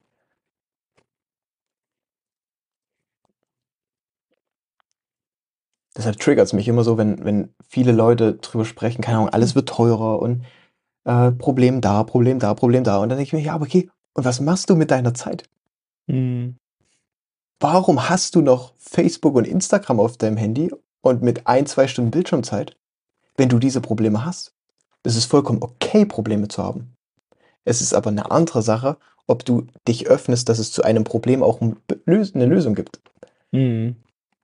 [5.98, 9.54] Deshalb triggert es mich immer so, wenn, wenn viele Leute drüber sprechen, keine Ahnung, alles
[9.56, 10.46] wird teurer und
[11.04, 13.00] äh, Problem da, Problem da, Problem da.
[13.00, 15.44] Und dann denke ich mir, ja, aber okay, und was machst du mit deiner Zeit?
[16.08, 16.56] Mhm.
[17.60, 22.12] Warum hast du noch Facebook und Instagram auf deinem Handy und mit ein, zwei Stunden
[22.12, 22.78] Bildschirmzeit,
[23.39, 24.54] wenn du diese Probleme hast?
[25.02, 26.93] Es ist vollkommen okay, Probleme zu haben.
[27.63, 28.97] Es ist aber eine andere Sache,
[29.28, 32.99] ob du dich öffnest, dass es zu einem Problem auch ein eine Lösung gibt.
[33.52, 33.95] Mhm.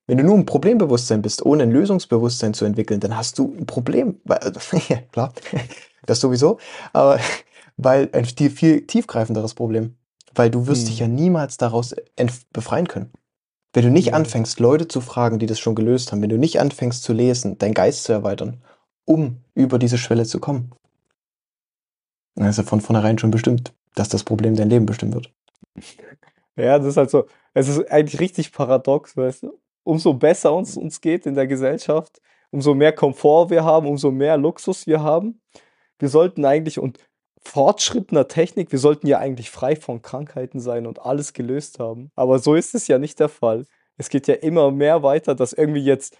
[0.07, 3.65] Wenn du nur im Problembewusstsein bist, ohne ein Lösungsbewusstsein zu entwickeln, dann hast du ein
[3.65, 4.21] Problem.
[4.87, 5.33] Ja, klar,
[6.05, 6.59] das sowieso,
[6.93, 7.19] aber
[7.77, 9.95] weil ein viel, viel tiefgreifenderes Problem.
[10.33, 10.87] Weil du wirst Hm.
[10.87, 11.95] dich ja niemals daraus
[12.53, 13.11] befreien können.
[13.73, 16.61] Wenn du nicht anfängst, Leute zu fragen, die das schon gelöst haben, wenn du nicht
[16.61, 18.61] anfängst zu lesen, deinen Geist zu erweitern,
[19.05, 20.71] um über diese Schwelle zu kommen,
[22.35, 25.31] dann ist ja von vornherein schon bestimmt, dass das Problem dein Leben bestimmen wird.
[26.57, 29.59] Ja, das ist halt so, es ist eigentlich richtig paradox, weißt du?
[29.83, 34.37] Umso besser uns, uns geht in der Gesellschaft, umso mehr Komfort wir haben, umso mehr
[34.37, 35.41] Luxus wir haben.
[35.99, 36.99] Wir sollten eigentlich und
[37.39, 42.11] fortschrittener Technik, wir sollten ja eigentlich frei von Krankheiten sein und alles gelöst haben.
[42.15, 43.65] Aber so ist es ja nicht der Fall.
[43.97, 46.17] Es geht ja immer mehr weiter, dass irgendwie jetzt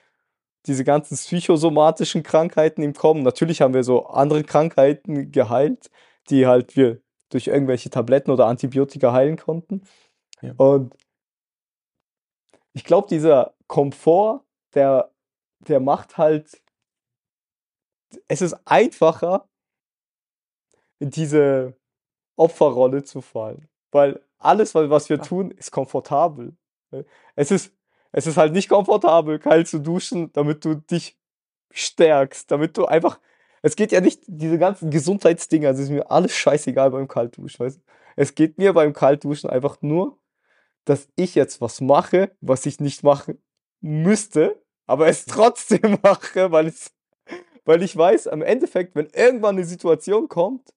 [0.68, 3.24] diese ganzen psychosomatischen Krankheiten ihm kommen.
[3.24, 5.92] Natürlich haben wir so andere Krankheiten geheilt,
[6.30, 9.84] die halt wir durch irgendwelche Tabletten oder Antibiotika heilen konnten.
[10.42, 10.54] Ja.
[10.58, 10.96] Und
[12.74, 15.12] ich glaube, dieser Komfort, der,
[15.60, 16.62] der macht halt,
[18.28, 19.48] es ist einfacher,
[21.00, 21.76] in diese
[22.38, 23.68] Opferrolle zu fallen.
[23.92, 26.56] Weil alles, wa- was wir tun, ist komfortabel.
[27.36, 27.75] Es ist,
[28.18, 31.18] es ist halt nicht komfortabel, kalt zu duschen, damit du dich
[31.72, 33.20] stärkst, damit du einfach.
[33.62, 37.82] Es geht ja nicht, diese ganzen Gesundheitsdinger, es ist mir alles scheißegal beim Kaltduschen, weißt?
[38.16, 40.18] Es geht mir beim Kaltduschen einfach nur,
[40.86, 43.44] dass ich jetzt was mache, was ich nicht machen
[43.82, 46.94] müsste, aber es trotzdem mache, weil es,
[47.66, 50.74] weil ich weiß, am Endeffekt, wenn irgendwann eine Situation kommt,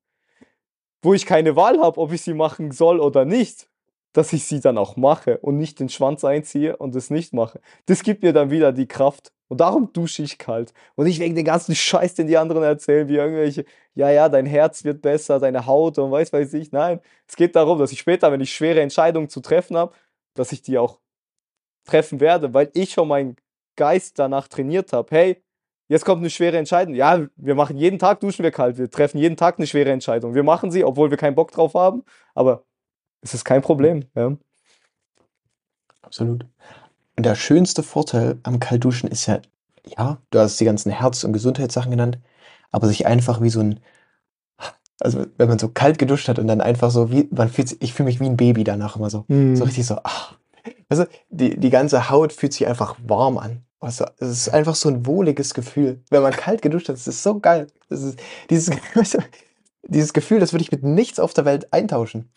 [1.02, 3.68] wo ich keine Wahl habe, ob ich sie machen soll oder nicht,
[4.12, 7.60] dass ich sie dann auch mache und nicht den Schwanz einziehe und es nicht mache.
[7.86, 9.32] Das gibt mir dann wieder die Kraft.
[9.48, 10.74] Und darum dusche ich kalt.
[10.94, 14.44] Und nicht wegen den ganzen Scheiß, den die anderen erzählen, wie irgendwelche, ja, ja, dein
[14.46, 16.70] Herz wird besser, deine Haut und weiß weiß ich.
[16.70, 19.94] Nein, es geht darum, dass ich später, wenn ich schwere Entscheidungen zu treffen habe,
[20.34, 21.00] dass ich die auch
[21.84, 23.36] treffen werde, weil ich schon meinen
[23.76, 25.08] Geist danach trainiert habe.
[25.14, 25.42] Hey,
[25.88, 26.94] jetzt kommt eine schwere Entscheidung.
[26.94, 28.76] Ja, wir machen jeden Tag, duschen wir kalt.
[28.78, 30.34] Wir treffen jeden Tag eine schwere Entscheidung.
[30.34, 32.64] Wir machen sie, obwohl wir keinen Bock drauf haben, aber
[33.20, 34.04] es ist kein Problem.
[34.14, 34.36] Ja.
[36.02, 36.46] Absolut.
[37.16, 39.40] Und der schönste Vorteil am Kaltduschen ist ja,
[39.84, 42.18] ja, du hast die ganzen Herz- und Gesundheitssachen genannt,
[42.70, 43.80] aber sich einfach wie so ein,
[45.00, 47.92] also wenn man so kalt geduscht hat und dann einfach so wie, man fühlt ich
[47.92, 49.24] fühle mich wie ein Baby danach immer so.
[49.56, 50.36] So richtig so, ach.
[50.88, 53.64] Also die, die ganze Haut fühlt sich einfach warm an.
[53.80, 56.02] Also, es ist einfach so ein wohliges Gefühl.
[56.10, 57.68] Wenn man kalt geduscht hat, das ist so geil.
[57.88, 58.18] Das ist
[58.50, 58.70] dieses,
[59.82, 62.30] dieses Gefühl, das würde ich mit nichts auf der Welt eintauschen.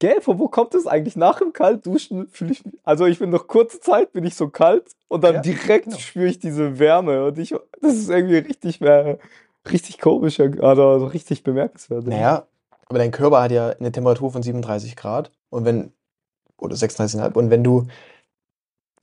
[0.00, 1.16] Gell, von wo kommt das eigentlich?
[1.16, 4.48] Nach dem Kaltduschen fühle ich mich, also ich bin noch kurze Zeit, bin ich so
[4.48, 5.96] kalt und dann Ja, direkt genau.
[5.98, 9.18] spüre ich diese Wärme und ich, das ist irgendwie richtig, äh,
[9.70, 12.06] richtig komisch, also richtig bemerkenswert.
[12.06, 12.46] Naja,
[12.86, 15.92] aber dein Körper hat ja eine Temperatur von 37 Grad und wenn,
[16.58, 17.86] oder 36,5 und wenn du,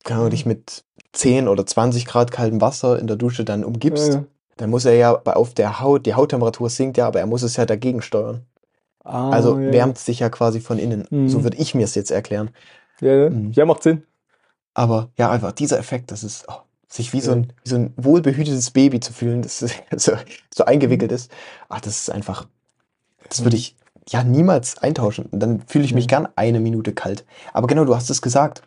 [0.05, 4.13] keine Ahnung, dich mit 10 oder 20 Grad kaltem Wasser in der Dusche dann umgibst,
[4.13, 4.23] Ja.
[4.58, 7.43] dann muss er ja bei- auf der Haut, die Hauttemperatur sinkt ja, aber er muss
[7.43, 8.45] es ja dagegen steuern.
[9.06, 9.72] Ah, Also ja.
[9.72, 11.08] wärmt sich ja quasi von innen.
[11.10, 11.30] Mhm.
[11.30, 12.50] So würde ich mir es jetzt erklären.
[13.02, 13.52] Ja, Mhm.
[13.54, 14.04] ja, macht Sinn.
[14.74, 16.56] Aber ja, einfach dieser Effekt, das ist, oh,
[16.89, 19.60] sich wie so ein, wie so ein wohlbehütetes Baby zu fühlen, das
[19.96, 20.13] so,
[20.54, 21.32] so eingewickelt ist,
[21.70, 22.48] ach, das ist einfach,
[23.30, 23.76] das würde ich
[24.10, 25.30] ja niemals eintauschen.
[25.32, 26.10] Dann fühle ich mich Mhm.
[26.10, 27.26] gern eine Minute kalt.
[27.54, 28.63] Aber genau, du hast es gesagt.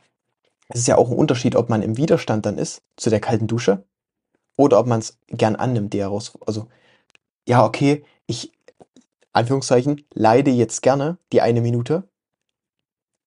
[0.68, 3.46] Es ist ja auch ein Unterschied, ob man im Widerstand dann ist zu der kalten
[3.46, 3.84] Dusche
[4.56, 6.32] oder ob man es gern annimmt, die heraus.
[6.46, 6.68] Also,
[7.48, 8.52] ja, okay, ich,
[9.38, 12.08] Anführungszeichen, leide jetzt gerne die eine Minute,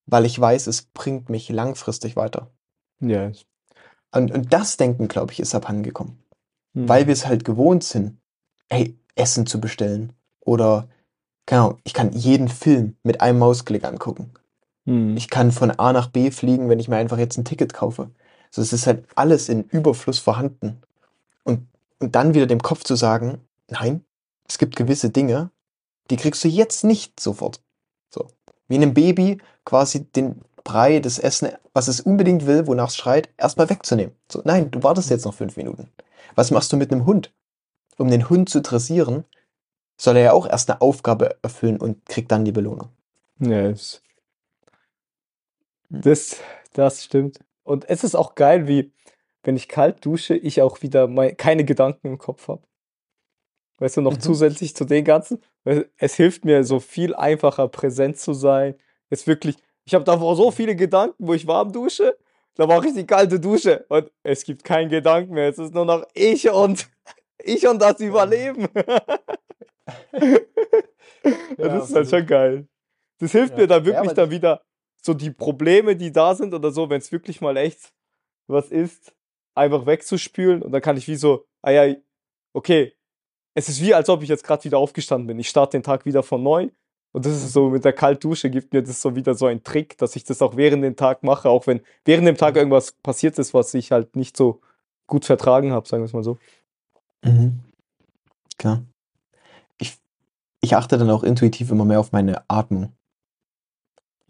[0.05, 2.51] weil ich weiß, es bringt mich langfristig weiter.
[2.99, 3.31] Ja.
[4.11, 6.21] Und, und das Denken, glaube ich, ist abhandengekommen.
[6.73, 6.89] Mhm.
[6.89, 8.19] Weil wir es halt gewohnt sind,
[8.69, 10.13] hey, Essen zu bestellen.
[10.41, 10.87] Oder,
[11.49, 14.31] Ahnung, ich kann jeden Film mit einem Mausklick angucken.
[14.85, 15.17] Mhm.
[15.17, 18.11] Ich kann von A nach B fliegen, wenn ich mir einfach jetzt ein Ticket kaufe.
[18.51, 20.81] So, es ist halt alles in Überfluss vorhanden.
[21.43, 21.67] Und,
[21.99, 24.03] und dann wieder dem Kopf zu sagen, nein,
[24.47, 25.51] es gibt gewisse Dinge,
[26.11, 27.61] die kriegst du jetzt nicht sofort.
[28.13, 28.27] So.
[28.67, 33.29] Wie einem Baby quasi den Brei, das Essen, was es unbedingt will, wonach es schreit,
[33.37, 34.15] erstmal wegzunehmen.
[34.31, 35.89] So, nein, du wartest jetzt noch fünf Minuten.
[36.35, 37.33] Was machst du mit einem Hund?
[37.97, 39.25] Um den Hund zu dressieren,
[39.99, 42.89] soll er ja auch erst eine Aufgabe erfüllen und kriegt dann die Belohnung.
[43.39, 44.01] Ja, es-
[45.89, 46.37] das,
[46.73, 47.39] das stimmt.
[47.63, 48.91] Und es ist auch geil, wie,
[49.43, 52.63] wenn ich kalt dusche, ich auch wieder mei- keine Gedanken im Kopf habe.
[53.81, 54.21] Weißt du, noch Mhm.
[54.21, 55.41] zusätzlich zu den ganzen,
[55.97, 58.75] es hilft mir so viel einfacher präsent zu sein.
[59.09, 62.15] Jetzt wirklich, ich habe davor so viele Gedanken, wo ich warm dusche,
[62.53, 65.49] da mache ich die kalte Dusche und es gibt keinen Gedanken mehr.
[65.49, 66.87] Es ist nur noch ich und
[67.43, 68.67] ich und das Überleben.
[71.57, 72.67] das ist halt schon geil.
[73.19, 73.61] Das hilft Ja.
[73.61, 74.61] mir dann Ja, wirklich dann wieder
[75.01, 77.93] so die Probleme, die da sind oder so, wenn es wirklich mal echt
[78.45, 79.15] was ist,
[79.55, 81.95] einfach wegzuspülen und dann kann ich wie so, ah ja,
[82.53, 82.93] okay,
[83.53, 85.39] es ist wie, als ob ich jetzt gerade wieder aufgestanden bin.
[85.39, 86.69] Ich starte den Tag wieder von neu
[87.11, 89.97] und das ist so mit der Kaltdusche gibt mir das so wieder so ein Trick,
[89.97, 93.37] dass ich das auch während dem Tag mache, auch wenn während dem Tag irgendwas passiert
[93.39, 94.61] ist, was ich halt nicht so
[95.07, 96.37] gut vertragen habe, sagen wir es mal so.
[97.23, 97.59] Mhm.
[98.57, 98.83] Klar.
[99.77, 99.97] Ich,
[100.61, 102.93] ich achte dann auch intuitiv immer mehr auf meine Atmung.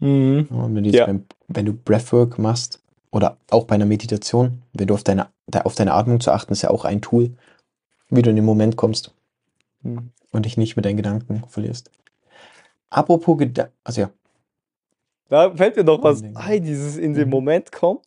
[0.00, 0.48] Mhm.
[0.50, 1.06] Wenn, du Ja.
[1.06, 2.82] beim, wenn du Breathwork machst
[3.12, 5.28] oder auch bei einer Meditation, wenn du auf deine,
[5.62, 7.36] auf deine Atmung zu achten, ist ja auch ein Tool,
[8.12, 9.12] wie du in den Moment kommst
[9.82, 10.10] Mhm.
[10.30, 11.90] und dich nicht mit deinen Gedanken verlierst.
[12.90, 14.10] Apropos Gedanken, also ja.
[15.28, 17.30] Da fällt mir noch was ein, dieses in den Mhm.
[17.30, 18.00] Moment kommen,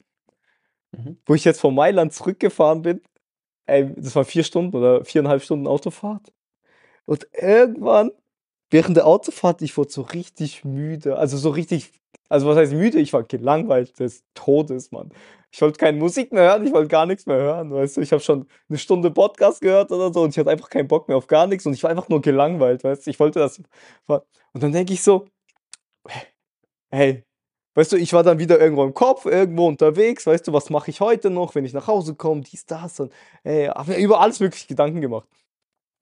[0.92, 1.18] Mhm.
[1.26, 3.02] wo ich jetzt von Mailand zurückgefahren bin.
[3.66, 6.32] Ey, das waren vier Stunden oder viereinhalb Stunden Autofahrt.
[7.06, 8.12] Und irgendwann,
[8.70, 11.18] während der Autofahrt, ich wurde so richtig müde.
[11.18, 11.92] Also so richtig,
[12.30, 13.00] also was heißt müde?
[13.00, 15.12] Ich war gelangweilt des Todes, Mann.
[15.52, 18.02] Ich wollte keine Musik mehr hören, ich wollte gar nichts mehr hören, weißt du.
[18.02, 21.08] Ich habe schon eine Stunde Podcast gehört oder so und ich hatte einfach keinen Bock
[21.08, 23.10] mehr auf gar nichts und ich war einfach nur gelangweilt, weißt du.
[23.10, 23.62] Ich wollte das.
[24.08, 24.24] Und
[24.64, 25.28] dann denke ich so,
[26.92, 27.24] hey,
[27.76, 30.92] weißt du, ich war dann wieder irgendwo im Kopf, irgendwo unterwegs, weißt du, was mache
[30.92, 34.20] ich heute noch, wenn ich nach Hause komme, dies, das und ey, habe mir über
[34.20, 35.28] alles mögliche Gedanken gemacht.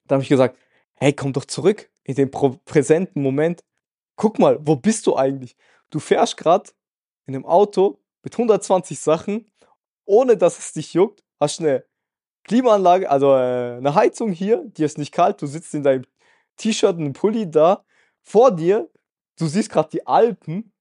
[0.08, 0.58] Da habe ich gesagt,
[0.96, 3.64] hey, komm doch zurück in den präsenten Moment.
[4.16, 5.56] Guck mal, wo bist du eigentlich?
[5.94, 6.72] Du fährst gerade
[7.28, 9.52] in einem Auto mit 120 Sachen,
[10.06, 11.86] ohne dass es dich juckt, hast eine
[12.46, 16.06] Klimaanlage, also äh, eine Heizung hier, dir ist nicht kalt, du sitzt in deinem
[16.58, 17.86] T-Shirt und einem Pulli da,
[18.24, 18.90] vor dir,
[19.38, 20.74] du siehst gerade die Alpen,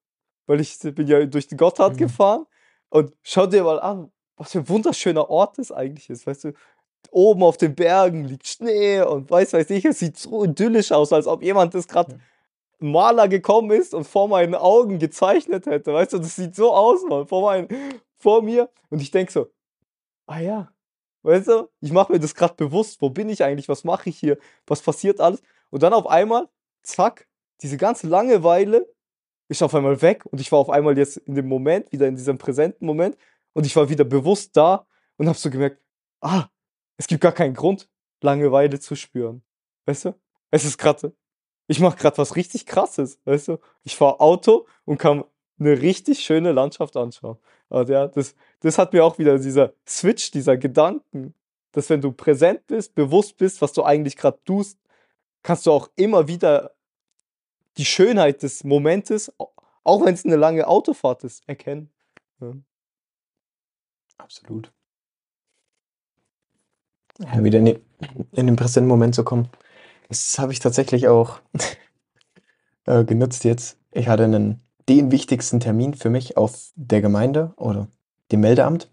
[0.47, 1.99] weil ich bin ja durch den Gotthard Mhm.
[1.99, 2.47] gefahren
[2.89, 6.53] und schau dir mal an, was für ein wunderschöner Ort das eigentlich ist, weißt du,
[7.11, 11.13] oben auf den Bergen liegt Schnee und weiß weiß ich, es sieht so idyllisch aus,
[11.13, 12.19] als ob jemand das gerade Ja.
[12.83, 17.03] Maler gekommen ist und vor meinen Augen gezeichnet hätte, weißt du, das sieht so aus,
[17.09, 17.69] Mann, vor, mein,
[18.19, 18.69] vor mir.
[18.91, 19.49] Und ich denk so,
[20.27, 20.73] ah ja,
[21.23, 24.19] weißt du, ich mache mir das gerade bewusst, wo bin ich eigentlich, was mache ich
[24.19, 25.43] hier, was passiert alles?
[25.71, 26.49] Und dann auf einmal,
[26.83, 27.29] zack,
[27.63, 28.87] diese ganze Langeweile
[29.49, 30.27] ist auf einmal weg.
[30.27, 33.17] Und ich war auf einmal jetzt in dem Moment, wieder in diesem präsenten Moment.
[33.53, 35.81] Und ich war wieder bewusst da und habe so gemerkt,
[36.21, 36.49] ah,
[36.97, 37.89] es gibt gar keinen Grund,
[38.23, 39.43] Langeweile zu spüren.
[39.87, 40.15] Weißt du?
[40.51, 41.15] Es ist gerade,
[41.73, 43.59] ich mache gerade was richtig krasses, weißt du?
[43.83, 45.25] Ich fahre Auto und kann
[45.59, 47.39] eine richtig schöne Landschaft anschauen.
[47.71, 51.35] Also ja, das, das hat mir auch wieder dieser Switch, dieser Gedanken,
[51.73, 54.79] dass wenn du präsent bist, bewusst bist, was du eigentlich gerade tust,
[55.43, 56.73] kannst du auch immer wieder
[57.79, 59.33] die Schönheit des Momentes
[59.85, 61.91] Auch wenn es eine lange Autofahrt ist, erkennen.
[62.41, 62.53] Ja.
[64.19, 64.71] Absolut.
[67.19, 67.81] Ja, wieder in den,
[68.33, 69.49] in den präsenten Moment zu kommen.
[70.13, 71.41] Das habe ich tatsächlich auch
[72.85, 73.79] äh, genutzt jetzt.
[73.93, 77.89] Ich hatte einen, den wichtigsten Termin für mich auf der Gemeinde oder
[78.31, 78.91] dem Meldeamt.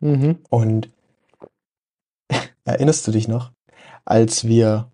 [0.00, 0.38] Mhm.
[0.48, 0.88] Und
[2.64, 3.52] erinnerst du dich noch,
[4.06, 4.90] als wir,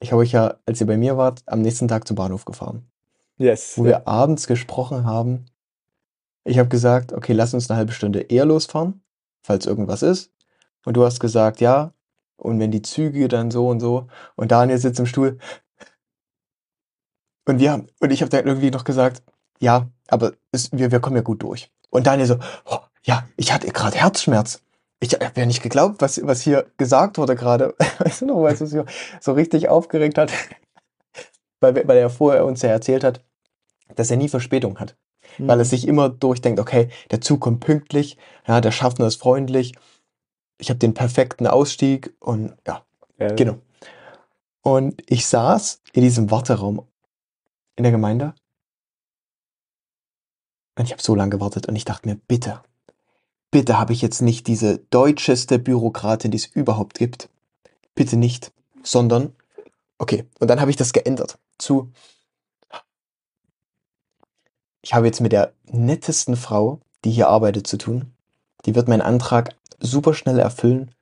[0.00, 2.84] ich habe euch ja, als ihr bei mir wart, am nächsten Tag zum Bahnhof gefahren,
[3.38, 3.78] Yes.
[3.78, 3.90] wo ja.
[3.90, 5.46] wir abends gesprochen haben.
[6.44, 9.02] Ich habe gesagt, okay, lass uns eine halbe Stunde eher losfahren,
[9.42, 10.30] falls irgendwas ist.
[10.84, 11.94] Und du hast gesagt, ja.
[12.44, 14.06] Und wenn die Züge dann so und so.
[14.36, 15.38] Und Daniel sitzt im Stuhl.
[17.46, 19.22] Und wir haben, und ich habe dann irgendwie noch gesagt,
[19.60, 21.70] ja, aber es, wir, wir kommen ja gut durch.
[21.90, 24.60] Und Daniel so, oh, ja, ich hatte gerade Herzschmerz.
[25.00, 27.74] Ich habe ja nicht geglaubt, was, was hier gesagt wurde gerade.
[27.98, 28.84] Weißt du noch, weil es uns so-
[29.20, 30.32] so richtig aufgeregt hat.
[31.60, 33.24] Weil, weil er vorher uns ja erzählt hat,
[33.94, 34.96] dass er nie Verspätung hat.
[35.38, 35.68] Weil er Mhm.
[35.68, 39.72] sich immer durchdenkt, okay, der Zug kommt pünktlich, ja, der Schaffner ist freundlich,
[40.58, 42.84] ich habe den perfekten Ausstieg und ja,
[43.18, 43.32] Ja.
[43.34, 43.58] Genau.
[44.62, 46.86] Und ich saß in diesem Warteraum
[47.76, 48.34] in der Gemeinde
[50.76, 52.62] und ich habe so lange gewartet und ich dachte mir, bitte,
[53.50, 57.28] bitte habe ich jetzt nicht diese deutscheste Bürokratin, die es überhaupt gibt.
[57.94, 59.36] Bitte nicht, sondern,
[59.98, 61.92] okay, und dann habe ich das geändert zu,
[64.82, 68.12] ich habe jetzt mit der nettesten Frau, die hier arbeitet, zu tun.
[68.66, 69.54] Die wird meinen Antrag
[69.90, 70.94] super schnell erfüllen.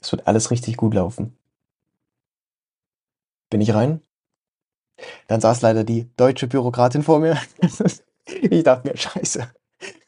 [0.00, 1.36] Es wird alles richtig gut laufen.
[3.50, 4.00] Bin ich rein?
[5.28, 7.38] Dann saß leider die deutsche Bürokratin vor mir.
[8.28, 9.48] Ich dachte mir, scheiße.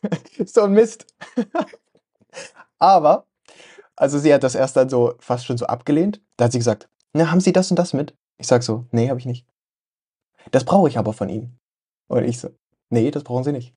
[0.45, 1.07] So ein Mist.
[2.81, 3.27] Aber,
[3.95, 6.21] also sie hat das erst dann so fast schon so abgelehnt.
[6.37, 8.17] Da hat sie gesagt, na, haben Sie das und das mit?
[8.37, 9.47] Ich sag so, nee, habe ich nicht.
[10.51, 11.59] Das brauche ich aber von Ihnen.
[12.09, 12.51] Und ich so,
[12.91, 13.73] nee, das brauchen Sie nicht.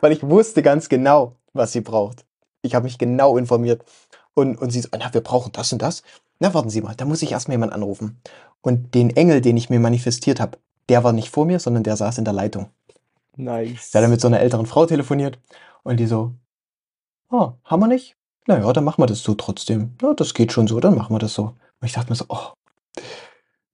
[0.00, 2.24] Weil ich wusste ganz genau, was sie braucht.
[2.62, 3.84] Ich habe mich genau informiert.
[4.34, 6.02] Und, und sie so, na, wir brauchen das und das.
[6.38, 8.20] Na, warten Sie mal, da muss ich erstmal jemanden anrufen.
[8.62, 11.96] Und den Engel, den ich mir manifestiert habe, der war nicht vor mir, sondern der
[11.96, 12.70] saß in der Leitung.
[13.36, 13.90] Nice.
[13.90, 15.38] Der hat dann mit so einer älteren Frau telefoniert
[15.82, 16.34] und die so,
[17.30, 18.16] oh, haben wir nicht?
[18.46, 19.94] Naja, dann machen wir das so trotzdem.
[20.02, 21.42] Ja, das geht schon so, dann machen wir das so.
[21.44, 22.52] Und ich dachte mir so, oh,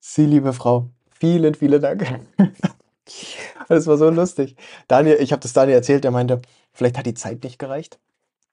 [0.01, 2.20] Sie, liebe Frau, vielen, vielen Dank.
[3.68, 4.57] Das war so lustig.
[4.88, 6.40] Daniel, ich habe das Daniel erzählt, der meinte,
[6.72, 7.99] vielleicht hat die Zeit nicht gereicht,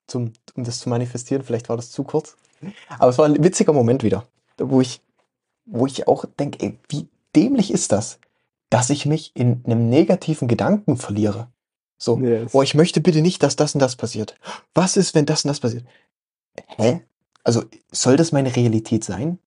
[0.08, 1.44] zum, um das zu manifestieren.
[1.44, 2.36] Vielleicht war das zu kurz.
[2.98, 4.26] Aber es war ein witziger Moment wieder,
[4.58, 5.02] wo ich,
[5.66, 8.20] wo ich auch denke, ey, wie dämlich ist das,
[8.70, 11.48] dass ich mich in einem negativen Gedanken verliere.
[11.98, 12.54] So, Yes.
[12.54, 14.36] oh, ich möchte bitte nicht, dass das und das passiert.
[14.74, 15.86] Was ist, wenn das und das passiert?
[16.68, 17.02] Hä?
[17.44, 19.40] Also, soll das meine Realität sein?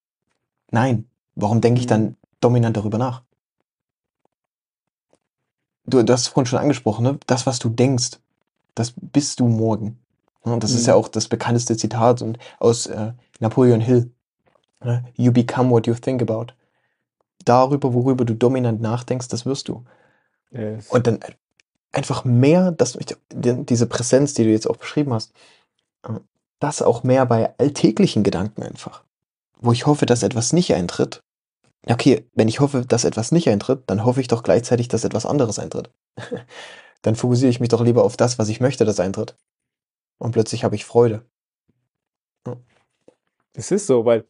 [0.71, 1.05] Nein.
[1.35, 3.21] Warum denke ich dann dominant darüber nach?
[5.85, 7.19] Du, du hast es vorhin schon angesprochen, ne?
[7.27, 8.19] Das, was du denkst,
[8.75, 9.97] das bist du morgen.
[10.53, 10.87] Und das ist Mhm.
[10.89, 14.11] ja auch das bekannteste Zitat und aus äh, Napoleon Hill.
[14.83, 15.03] Ne?
[15.15, 16.47] You become what you think about.
[17.45, 19.83] Darüber, worüber du dominant nachdenkst, das wirst du.
[20.51, 20.87] yes.
[20.89, 21.19] Und dann
[21.91, 25.31] einfach mehr, dass die- diese Präsenz, die du jetzt auch beschrieben hast,
[26.03, 26.13] äh,
[26.59, 29.03] das auch mehr bei alltäglichen Gedanken einfach.
[29.59, 31.21] Wo ich hoffe, dass etwas nicht eintritt.
[31.89, 35.25] Okay, wenn ich hoffe, dass etwas nicht eintritt, dann hoffe ich doch gleichzeitig, dass etwas
[35.25, 35.89] anderes eintritt.
[37.01, 39.35] dann fokussiere ich mich doch lieber auf das, was ich möchte, das eintritt.
[40.17, 41.25] Und plötzlich habe ich Freude.
[43.53, 44.25] Das ist so, weil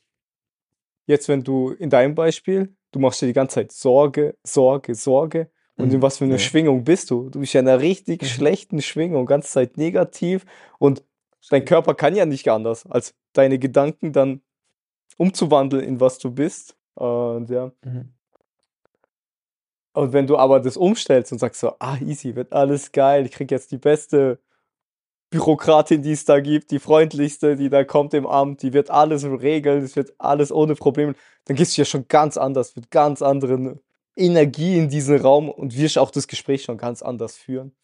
[1.06, 5.50] jetzt, wenn du in deinem Beispiel, du machst dir die ganze Zeit Sorge, Sorge, Sorge.
[5.76, 6.02] Und in Mhm.
[6.02, 6.40] was für einer Ja.
[6.40, 7.30] Schwingung bist du?
[7.30, 8.26] Du bist ja in einer richtig Mhm.
[8.26, 10.46] schlechten Schwingung, ganze Zeit negativ.
[10.80, 11.04] Und
[11.50, 14.42] dein Körper kann ja nicht anders, als deine Gedanken dann
[15.18, 16.76] umzuwandeln in was du bist.
[16.96, 17.72] Und ja.
[17.84, 18.14] Mhm.
[19.94, 23.32] Und wenn du aber das umstellst und sagst so, ah, easy, wird alles geil, ich
[23.32, 24.40] krieg jetzt die beste
[25.30, 29.26] Bürokratin, die es da gibt, die freundlichste, die da kommt im Amt, die wird alles
[29.26, 31.16] regeln, es wird alles ohne Probleme,
[31.46, 33.80] dann gehst du ja schon ganz anders, mit ganz anderen
[34.16, 37.76] Energie in diesen Raum und wirst auch das Gespräch schon ganz anders führen.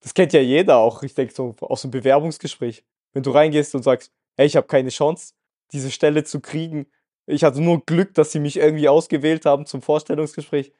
[0.00, 2.84] Das kennt ja jeder auch, ich denke so aus dem Bewerbungsgespräch.
[3.12, 5.34] Wenn du reingehst und sagst, hey, ich habe keine Chance,
[5.72, 6.86] diese Stelle zu kriegen,
[7.26, 10.72] ich hatte nur Glück, dass sie mich irgendwie ausgewählt haben zum Vorstellungsgespräch.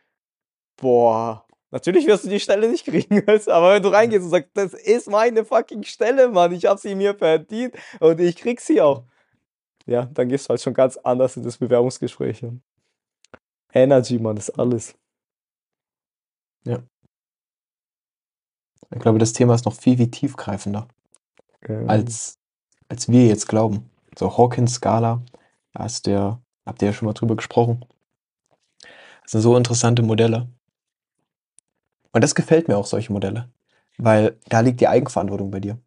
[0.76, 1.45] Boah,
[1.76, 3.24] natürlich wirst du die Stelle nicht kriegen.
[3.24, 6.80] du, Aber wenn du reingehst und sagst, das ist meine fucking Stelle, Mann, ich habe
[6.80, 9.04] sie mir verdient und ich krieg sie auch.
[9.86, 12.44] Ja, dann gehst du halt schon ganz anders in das Bewerbungsgespräch.
[13.72, 14.94] Energy, Mann, ist alles.
[18.94, 20.88] Ich glaube, das Thema ist noch viel, viel tiefgreifender.
[21.62, 22.38] Ähm, als,
[22.88, 23.90] als wir jetzt glauben.
[24.18, 25.22] So Hawkins-Skala,
[25.72, 27.84] da ist der, habt ihr ja schon mal drüber gesprochen.
[29.22, 30.48] Das sind so interessante Modelle.
[32.12, 33.50] Und das gefällt mir auch, solche Modelle.
[33.98, 35.78] Weil da liegt die Eigenverantwortung bei dir.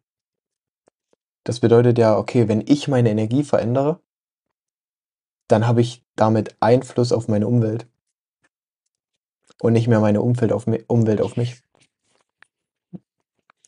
[1.44, 4.00] Das bedeutet ja, okay, wenn ich meine Energie verändere,
[5.48, 7.86] dann habe ich damit Einfluss auf meine Umwelt.
[9.60, 11.62] Und nicht mehr meine Umwelt auf, Umwelt auf mich.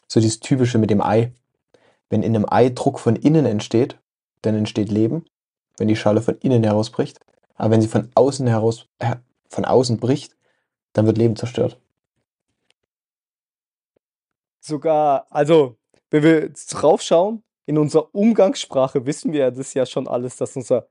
[0.07, 1.33] So dieses typische mit dem Ei.
[2.09, 3.99] Wenn in einem Ei Druck von innen entsteht,
[4.43, 5.25] dann entsteht Leben,
[5.79, 7.21] wenn die Schale von innen herausbricht.
[7.55, 9.17] Aber wenn sie von außen heraus, äh,
[9.49, 10.37] von außen bricht,
[10.93, 11.81] dann wird Leben zerstört.
[14.65, 15.77] Sogar, also,
[16.11, 20.89] wenn wir draufschauen, in unserer Umgangssprache wissen wir ja das ja schon alles, dass unser,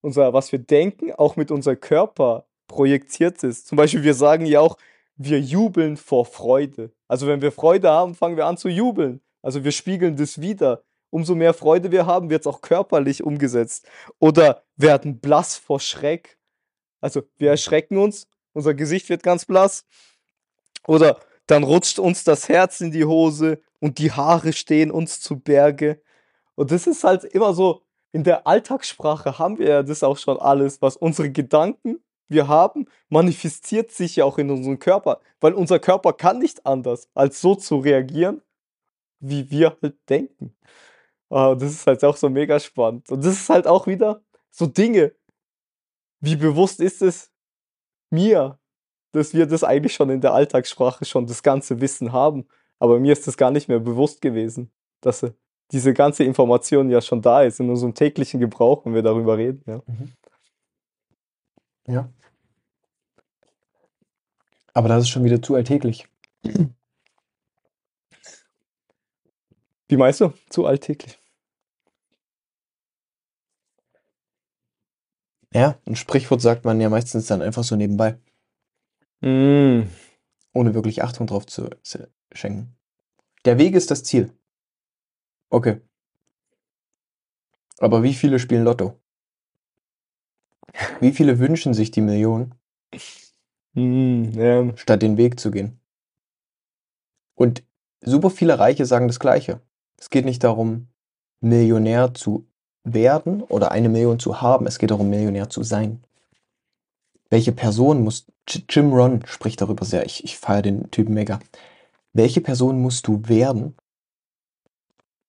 [0.00, 3.66] unser, was wir denken, auch mit unserem Körper projiziert ist.
[3.66, 4.78] Zum Beispiel, wir sagen ja auch,
[5.16, 6.92] wir jubeln vor Freude.
[7.08, 9.20] Also wenn wir Freude haben, fangen wir an zu jubeln.
[9.42, 10.84] Also wir spiegeln das wieder.
[11.10, 13.88] Umso mehr Freude wir haben, wird es auch körperlich umgesetzt.
[14.20, 16.38] Oder werden blass vor Schreck.
[17.00, 19.86] Also wir erschrecken uns, unser Gesicht wird ganz blass.
[20.86, 25.38] Oder dann rutscht uns das Herz in die Hose und die Haare stehen uns zu
[25.38, 26.00] Berge.
[26.54, 27.82] Und das ist halt immer so,
[28.12, 32.86] in der Alltagssprache haben wir ja das auch schon alles, was unsere Gedanken wir haben,
[33.08, 37.54] manifestiert sich ja auch in unserem Körper, weil unser Körper kann nicht anders, als so
[37.54, 38.40] zu reagieren,
[39.20, 40.56] wie wir halt denken.
[41.30, 43.10] Uh, das ist halt auch so mega spannend.
[43.10, 45.14] Und das ist halt auch wieder so Dinge.
[46.20, 47.32] Wie bewusst ist es
[48.10, 48.58] mir,
[49.14, 52.46] dass wir das eigentlich schon in der Alltagssprache schon das ganze Wissen haben.
[52.78, 55.24] Aber mir ist das gar nicht mehr bewusst gewesen, dass
[55.70, 59.62] diese ganze Information ja schon da ist in unserem täglichen Gebrauch, wenn wir darüber reden.
[59.66, 59.82] Ja.
[59.86, 60.12] Mhm.
[61.86, 62.08] Ja.
[64.72, 66.08] Aber das ist schon wieder zu alltäglich.
[69.88, 70.32] Wie meinst du?
[70.50, 71.18] Zu alltäglich.
[75.52, 78.18] Ja, ein Sprichwort sagt man ja meistens dann einfach so nebenbei.
[79.24, 79.88] Mm.
[80.52, 81.70] Ohne wirklich Achtung drauf zu,
[82.32, 82.76] schenken.
[83.46, 84.30] Der Weg ist das Ziel.
[85.48, 85.80] Okay.
[87.78, 89.00] Aber wie viele spielen Lotto?
[91.00, 92.54] Wie viele wünschen sich die Million,
[93.76, 94.76] Mm, ja.
[94.76, 95.80] statt den Weg zu gehen?
[97.34, 97.64] Und
[98.00, 99.60] super viele Reiche sagen das Gleiche.
[99.96, 100.88] Es geht nicht darum,
[101.40, 102.46] Millionär zu
[102.84, 104.66] werden oder eine Million zu haben.
[104.66, 106.04] Es geht darum, Millionär zu sein.
[107.30, 111.40] Welche Person muss, Jim Ron spricht darüber sehr, ich, ich feiere den Typen mega.
[112.12, 113.74] Welche Person musst du werden,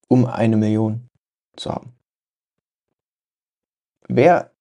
[0.07, 1.09] um eine Million
[1.55, 1.93] zu haben?
[4.07, 4.51] Wer,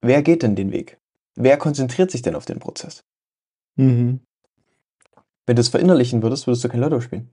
[0.00, 0.98] wer geht denn den Weg?
[1.34, 3.04] Wer konzentriert sich denn auf den Prozess?
[3.76, 4.20] Mhm.
[5.46, 7.30] Wenn du es verinnerlichen würdest, würdest du kein Lotto spielen.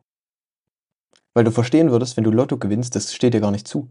[1.33, 3.89] Weil du verstehen würdest, wenn du Lotto gewinnst, das steht dir gar nicht zu.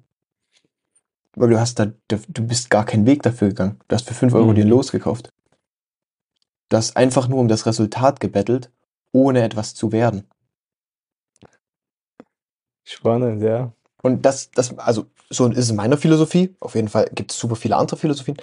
[1.35, 3.81] Weil du hast da, du bist gar keinen Weg dafür gegangen.
[3.89, 4.55] Du hast für 5 Euro mhm.
[4.55, 5.31] den Los gekauft.
[6.69, 8.71] Du hast einfach nur um das Resultat gebettelt,
[9.13, 10.25] ohne etwas zu werden.
[12.85, 13.73] Spannend, ja.
[14.03, 16.55] Und das, das, also so ist es in meiner Philosophie.
[16.61, 18.37] Auf jeden Fall gibt es super viele andere Philosophien.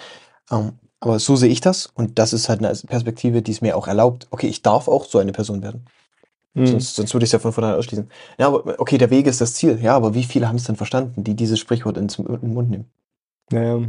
[0.50, 1.86] Ähm, aber so sehe ich das.
[1.86, 4.26] Und das ist halt eine Perspektive, die es mir auch erlaubt.
[4.30, 5.86] Okay, ich darf auch so eine Person werden.
[6.54, 6.66] Mhm.
[6.66, 8.10] Sonst, sonst würde ich es ja von vornherein ausschließen.
[8.38, 9.78] Ja, aber okay, der Weg ist das Ziel.
[9.80, 12.70] Ja, aber wie viele haben es denn verstanden, die dieses Sprichwort ins, in den Mund
[12.70, 12.90] nehmen?
[13.50, 13.80] Naja.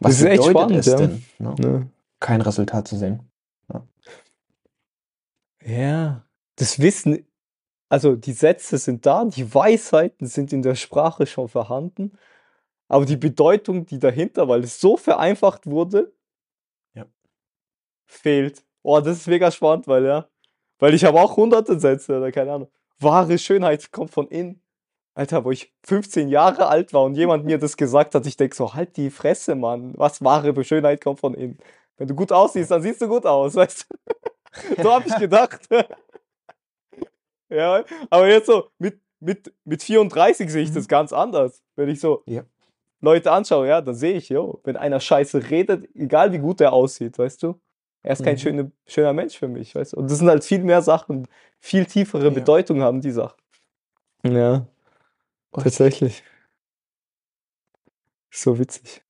[0.00, 0.96] Was das ist echt spannend, es ja.
[0.96, 1.54] denn, ne?
[1.62, 1.82] Ja.
[2.20, 3.20] kein Resultat zu sehen?
[5.64, 6.26] Ja.
[6.56, 7.26] das Wissen,
[7.88, 12.18] also die Sätze sind da, die Weisheiten sind in der Sprache schon vorhanden,
[12.88, 16.12] aber die Bedeutung, die dahinter, weil es so vereinfacht wurde,
[16.94, 17.06] ja.
[18.06, 18.64] fehlt.
[18.82, 20.28] Oh, das ist mega spannend, weil ja,
[20.78, 22.70] weil ich habe auch hunderte Sätze oder keine Ahnung.
[23.00, 24.60] Wahre Schönheit kommt von innen.
[25.14, 28.56] Alter, wo ich 15 Jahre alt war und jemand mir das gesagt hat, ich denke
[28.56, 29.94] so, halt die Fresse, Mann.
[29.96, 31.58] Was wahre Schönheit kommt von innen.
[31.96, 34.14] Wenn du gut aussiehst, dann siehst du gut aus, weißt du?
[34.82, 35.68] so habe ich gedacht.
[37.48, 40.88] ja, aber jetzt so, mit, mit, mit 34 sehe ich das mhm.
[40.88, 41.62] ganz anders.
[41.76, 42.44] Wenn ich so ja.
[43.00, 46.72] Leute anschaue, ja, dann sehe ich, jo, wenn einer scheiße redet, egal wie gut er
[46.72, 47.60] aussieht, weißt du?
[48.02, 48.38] Er ist kein mhm.
[48.38, 49.96] schöne, schöner Mensch für mich, weißt du?
[49.96, 51.26] Und das sind halt viel mehr Sachen,
[51.58, 52.30] viel tiefere ja.
[52.30, 53.38] Bedeutung haben die Sachen.
[54.22, 54.66] Ja.
[55.52, 56.22] Tatsächlich.
[58.30, 59.02] So witzig.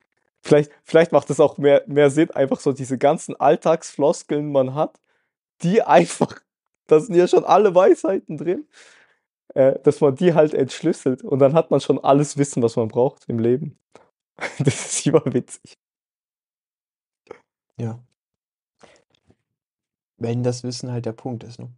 [0.42, 5.01] Vielleicht, vielleicht macht es auch mehr, mehr Sinn, einfach so diese ganzen Alltagsfloskeln man hat,
[5.64, 6.40] die einfach,
[6.86, 8.68] da sind ja schon alle Weisheiten drin,
[9.54, 12.88] äh, dass man die halt entschlüsselt und dann hat man schon alles Wissen, was man
[12.88, 13.78] braucht im Leben.
[14.58, 15.74] Das ist überwitzig.
[17.78, 18.04] Ja.
[20.16, 21.72] Wenn das Wissen halt der Punkt ist, ne?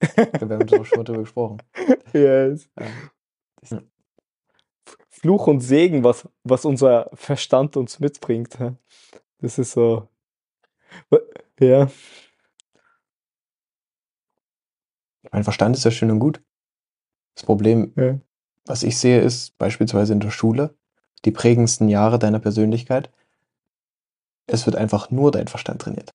[0.00, 1.62] Wir haben so schon darüber gesprochen.
[2.12, 2.70] Yes.
[3.70, 3.82] Ja.
[5.10, 8.56] Fluch und Segen, was, was unser Verstand uns mitbringt.
[9.38, 10.08] Das ist so.
[11.60, 11.90] Ja.
[15.32, 16.42] Mein Verstand ist ja schön und gut.
[17.34, 18.18] Das Problem, Ja.
[18.64, 20.74] was ich sehe, ist beispielsweise in der Schule,
[21.24, 23.10] die prägendsten Jahre deiner Persönlichkeit,
[24.46, 26.10] es wird einfach nur dein Verstand trainiert.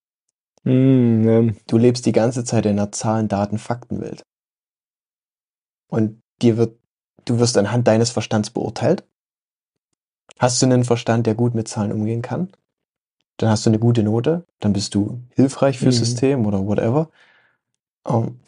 [0.64, 4.24] Hm, ähm, Du lebst die ganze Zeit in einer Zahlen, Daten, Faktenwelt.
[5.90, 6.80] Und dir wird,
[7.26, 9.08] du wirst anhand deines Verstands beurteilt.
[10.40, 12.52] Hast du einen Verstand, der gut mit Zahlen umgehen kann?
[13.38, 16.00] Dann hast du eine gute Note, dann bist du hilfreich fürs Mhm.
[16.00, 17.10] System oder whatever.
[18.08, 18.43] Ähm, ja.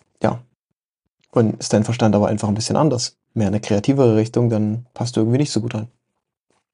[1.36, 4.86] Und ist dein Verstand aber einfach ein bisschen anders, mehr in eine kreativere Richtung, dann
[4.94, 5.90] passt du irgendwie nicht so gut rein.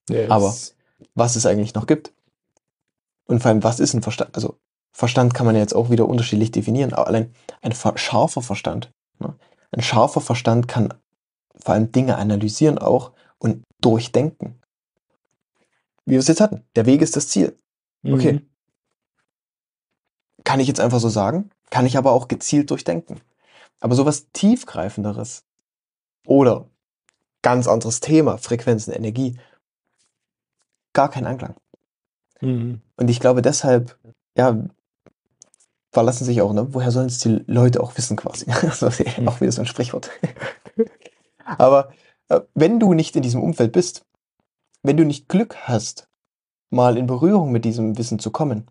[0.10, 0.56] ja, Aber-
[1.16, 2.14] Was es eigentlich noch gibt.
[3.26, 4.36] Und vor allem, was ist ein Verstand?
[4.36, 4.60] Also,
[4.92, 8.92] Verstand kann man ja jetzt auch wieder unterschiedlich definieren, aber allein ein scharfer Verstand.
[9.20, 9.34] Ne?
[9.72, 10.94] Ein scharfer Verstand kann
[11.56, 14.60] vor allem Dinge analysieren auch und durchdenken.
[16.06, 16.64] Wie wir es jetzt hatten.
[16.76, 17.58] Der Weg ist das Ziel.
[18.06, 18.34] Okay.
[18.34, 18.50] Mhm.
[20.44, 23.22] Kann ich jetzt einfach so sagen, kann ich aber auch gezielt durchdenken.
[23.82, 25.44] Aber sowas tiefgreifenderes
[26.26, 26.70] oder
[27.42, 29.38] ganz anderes Thema, Frequenzen, Energie,
[30.94, 31.56] gar kein Anklang.
[32.40, 32.82] Mhm.
[32.96, 33.98] Und ich glaube deshalb,
[34.38, 34.64] ja,
[35.92, 36.74] verlassen sich auch, ne?
[36.74, 38.46] Woher sollen es die Leute auch wissen quasi?
[38.62, 40.10] Also, auch wieder so ein Sprichwort.
[41.46, 41.92] Aber
[42.30, 44.06] äh, wenn du nicht in diesem Umfeld bist,
[44.84, 46.08] wenn du nicht Glück hast,
[46.70, 48.70] mal in Berührung mit diesem Wissen zu kommen,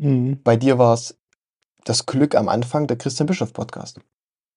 [0.00, 0.40] Mhm.
[0.44, 1.18] bei dir war es
[1.84, 4.00] das Glück am Anfang der Christian Bischof Podcast.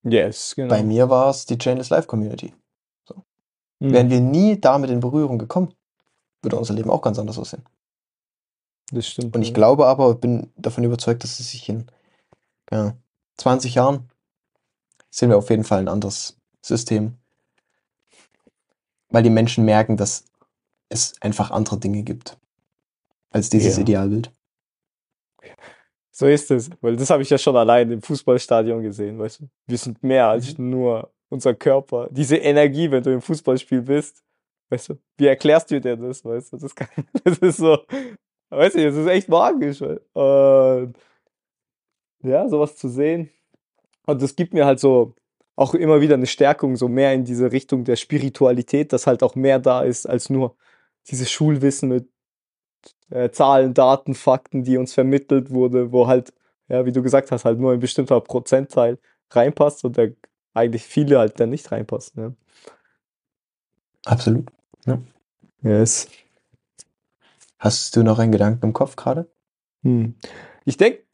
[0.04, 0.68] Yes, genau.
[0.68, 2.52] Bei mir war es die Chainless Life Community.
[3.78, 3.92] Mhm.
[3.92, 5.74] Wären wir nie damit in Berührung gekommen,
[6.42, 7.64] würde unser Leben auch ganz anders aussehen.
[8.92, 9.34] Das stimmt.
[9.34, 9.54] Und ich ja.
[9.54, 11.86] glaube aber, bin davon überzeugt, dass es sich in
[12.70, 12.94] ja,
[13.38, 14.08] 20 Jahren
[15.10, 17.16] sehen wir auf jeden Fall ein anderes System.
[19.08, 20.24] Weil die Menschen merken, dass
[20.88, 22.38] es einfach andere Dinge gibt
[23.30, 23.82] als dieses Ja.
[23.82, 24.30] Idealbild.
[26.22, 29.48] So ist es, weil das habe ich ja schon allein im Fußballstadion gesehen, weißt du.
[29.66, 32.08] Wir sind mehr als nur unser Körper.
[32.12, 34.22] Diese Energie, wenn du im Fußballspiel bist,
[34.70, 36.58] weißt du, wie erklärst du dir das, weißt du?
[36.58, 36.86] Das, kann,
[37.24, 37.76] das ist so,
[38.50, 39.82] weißt du, das ist echt magisch.
[39.82, 40.94] Und
[42.22, 43.28] ja, sowas zu sehen.
[44.06, 45.16] Und das gibt mir halt so
[45.56, 49.34] auch immer wieder eine Stärkung, so mehr in diese Richtung der Spiritualität, dass halt auch
[49.34, 50.54] mehr da ist als nur
[51.10, 52.11] dieses Schulwissen mit
[53.12, 56.32] äh, Zahlen, Daten, Fakten, die uns vermittelt wurde, wo halt,
[56.68, 58.98] ja, wie du gesagt hast, halt nur ein bestimmter Prozentteil
[59.30, 60.12] reinpasst und der
[60.54, 62.22] eigentlich viele halt dann nicht reinpassen.
[62.22, 62.32] Ja.
[64.04, 64.50] Absolut.
[65.62, 66.08] Yes.
[67.58, 69.30] Hast du noch einen Gedanken im Kopf gerade?
[69.82, 70.16] Hm.
[70.64, 71.04] Ich denke,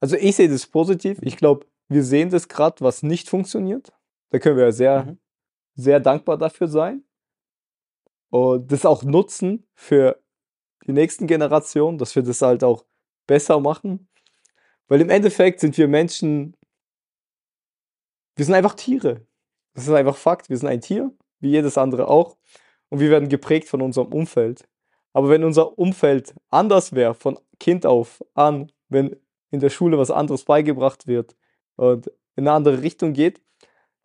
[0.00, 1.18] also ich sehe das positiv.
[1.20, 3.92] Ich glaube, wir sehen das gerade, was nicht funktioniert.
[4.30, 5.18] Da können wir ja sehr, Mhm.
[5.74, 7.04] sehr dankbar dafür sein.
[8.30, 10.18] Und das auch nutzen für
[10.86, 12.84] die nächsten Generationen, dass wir das halt auch
[13.26, 14.08] besser machen.
[14.88, 16.56] Weil im Endeffekt sind wir Menschen,
[18.36, 19.26] wir sind einfach Tiere.
[19.74, 20.50] Das ist einfach Fakt.
[20.50, 22.36] Wir sind ein Tier, wie jedes andere auch.
[22.90, 24.68] Und wir werden geprägt von unserem Umfeld.
[25.12, 29.16] Aber wenn unser Umfeld anders wäre, von Kind auf an, wenn
[29.50, 31.36] in der Schule was anderes beigebracht wird
[31.76, 33.40] und in eine andere Richtung geht,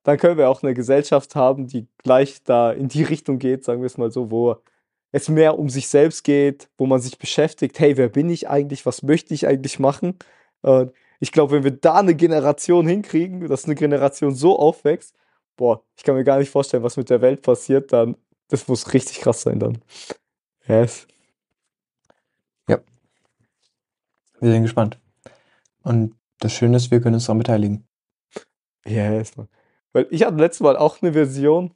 [0.03, 3.81] dann können wir auch eine Gesellschaft haben, die gleich da in die Richtung geht, sagen
[3.81, 4.55] wir es mal so, wo
[5.11, 8.85] es mehr um sich selbst geht, wo man sich beschäftigt, hey, wer bin ich eigentlich,
[8.85, 10.17] was möchte ich eigentlich machen?
[10.61, 15.15] Und ich glaube, wenn wir da eine Generation hinkriegen, dass eine Generation so aufwächst,
[15.57, 18.15] boah, ich kann mir gar nicht vorstellen, was mit der Welt passiert, dann,
[18.47, 19.79] das muss richtig krass sein dann.
[20.67, 21.07] Yes.
[24.39, 24.99] Wir sind gespannt.
[25.83, 27.87] Und das Schöne ist, wir können uns daran beteiligen.
[28.85, 29.49] Yes, Mann.
[29.91, 31.73] Weil ich hatte letztes Mal auch eine Version,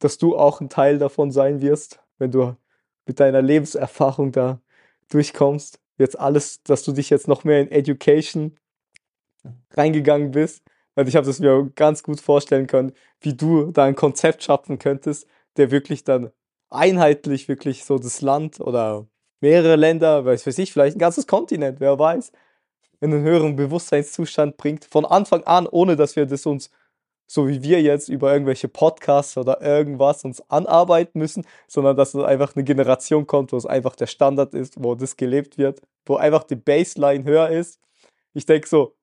[0.00, 2.56] dass du auch ein Teil davon sein wirst, wenn du
[3.10, 4.60] mit deiner Lebenserfahrung da
[5.08, 5.80] durchkommst.
[5.98, 8.54] Jetzt alles, dass du dich jetzt noch mehr in Education
[9.72, 10.62] reingegangen bist.
[10.94, 14.78] Und ich habe das mir ganz gut vorstellen können, wie du da ein Konzept schaffen
[14.78, 16.30] könntest, der wirklich dann
[16.68, 19.08] einheitlich wirklich so das Land oder
[19.40, 22.30] mehrere Länder, weiß weiß ich, vielleicht ein ganzes Kontinent, wer weiß,
[23.00, 24.84] in einen höheren Bewusstseinszustand bringt.
[24.84, 26.70] Von Anfang an, ohne dass wir das uns,
[27.32, 32.24] so wie wir jetzt, über irgendwelche Podcasts oder irgendwas uns anarbeiten müssen, sondern dass es
[32.24, 36.16] einfach eine Generation kommt, wo es einfach der Standard ist, wo das gelebt wird, wo
[36.16, 37.78] einfach die Baseline höher ist.
[38.34, 38.96] Ich denke so,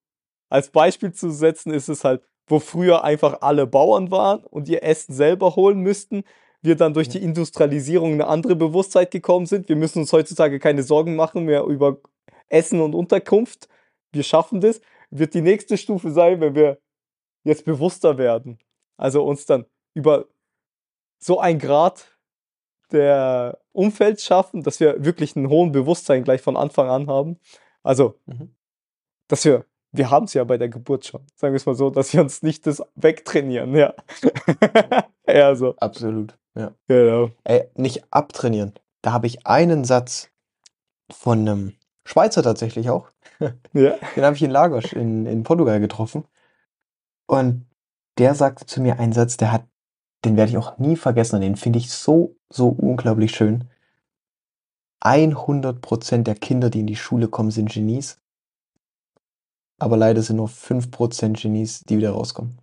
[0.50, 4.84] als Beispiel zu setzen ist es halt, wo früher einfach alle Bauern waren und ihr
[4.84, 6.24] Essen selber holen müssten,
[6.62, 9.70] wir dann durch die Industrialisierung in eine andere Bewusstheit gekommen sind.
[9.70, 12.00] Wir müssen uns heutzutage keine Sorgen machen mehr über
[12.50, 13.70] Essen und Unterkunft.
[14.12, 14.82] Wir schaffen das.
[15.12, 16.78] Wird die nächste Stufe sein, wenn wir
[17.48, 18.60] jetzt bewusster werden.
[18.98, 20.26] Also uns dann über
[21.20, 22.18] so ein Grad
[22.92, 27.40] der Umfeld schaffen, dass wir wirklich einen hohen Bewusstsein gleich von Anfang an haben.
[27.84, 28.56] Also, Mhm.
[29.28, 31.26] dass wir wir haben es ja bei der Geburt schon.
[31.36, 33.94] Sagen wir es mal so, dass wir uns nicht das wegtrainieren, ja.
[35.28, 35.76] ja, so.
[35.78, 36.74] Absolut, ja.
[36.88, 37.32] Genau.
[37.44, 38.74] Ey, nicht abtrainieren.
[39.02, 40.30] Da habe ich einen Satz
[41.10, 41.74] von einem
[42.06, 43.10] Schweizer tatsächlich auch.
[43.40, 43.52] Ja.
[44.16, 46.26] Den habe ich in Lagos in, in Portugal getroffen.
[47.28, 47.66] Und
[48.18, 49.68] der sagte zu mir einen Satz, der hat,
[50.26, 53.70] den werde ich auch nie vergessen und den finde ich so, so unglaublich schön.
[55.04, 58.20] 100% der Kinder, die in die Schule kommen, sind Genies.
[59.80, 62.58] Aber leider sind nur 5% Genies, die wieder rauskommen.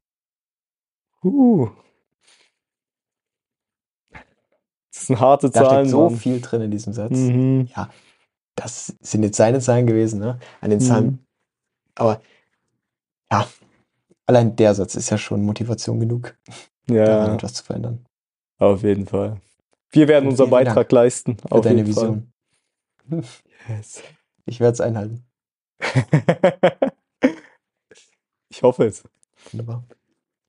[1.22, 1.70] Uh.
[4.92, 5.86] Das sind harte Da Zahlen.
[5.86, 6.18] steckt so Mann.
[6.18, 7.12] viel drin in diesem Satz.
[7.12, 7.68] Mhm.
[8.56, 10.38] Das sind jetzt seine Zahlen gewesen, ne?
[10.60, 11.06] An den Zahlen.
[11.06, 11.18] Mhm.
[11.94, 12.20] Aber
[13.30, 13.48] ja,
[14.26, 16.36] allein der Satz ist ja schon Motivation genug,
[16.86, 18.04] daran Ja, etwas zu verändern.
[18.58, 19.40] auf jeden Fall.
[19.90, 21.36] Wir werden unseren Beitrag leisten.
[21.38, 22.22] Für Auf deine jeden Fall.
[23.08, 23.24] Vision.
[23.68, 24.02] Yes.
[24.44, 25.24] Ich werde es einhalten.
[28.50, 29.02] ich hoffe es.
[29.52, 29.84] Wunderbar.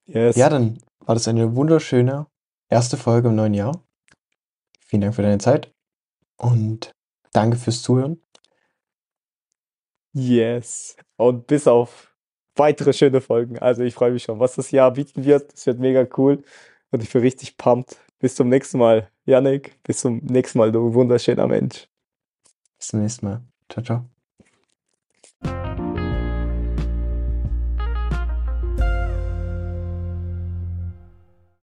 [0.05, 0.35] Yes.
[0.35, 2.27] Ja, dann war das eine wunderschöne
[2.69, 3.81] erste Folge im neuen Jahr.
[4.81, 5.71] Vielen Dank für deine Zeit
[6.37, 6.91] und
[7.31, 8.21] danke fürs Zuhören.
[10.13, 10.95] Yes.
[11.17, 12.14] Und bis auf
[12.55, 13.59] weitere schöne Folgen.
[13.59, 15.53] Also ich freue mich schon, was das Jahr bieten wird.
[15.53, 16.43] Es wird mega cool.
[16.91, 17.97] Und ich bin richtig pumped.
[18.19, 19.81] Bis zum nächsten Mal, Yannick.
[19.83, 21.87] Bis zum nächsten Mal, du wunderschöner Mensch.
[22.77, 23.41] Bis zum nächsten Mal.
[23.69, 24.14] Ciao, ciao.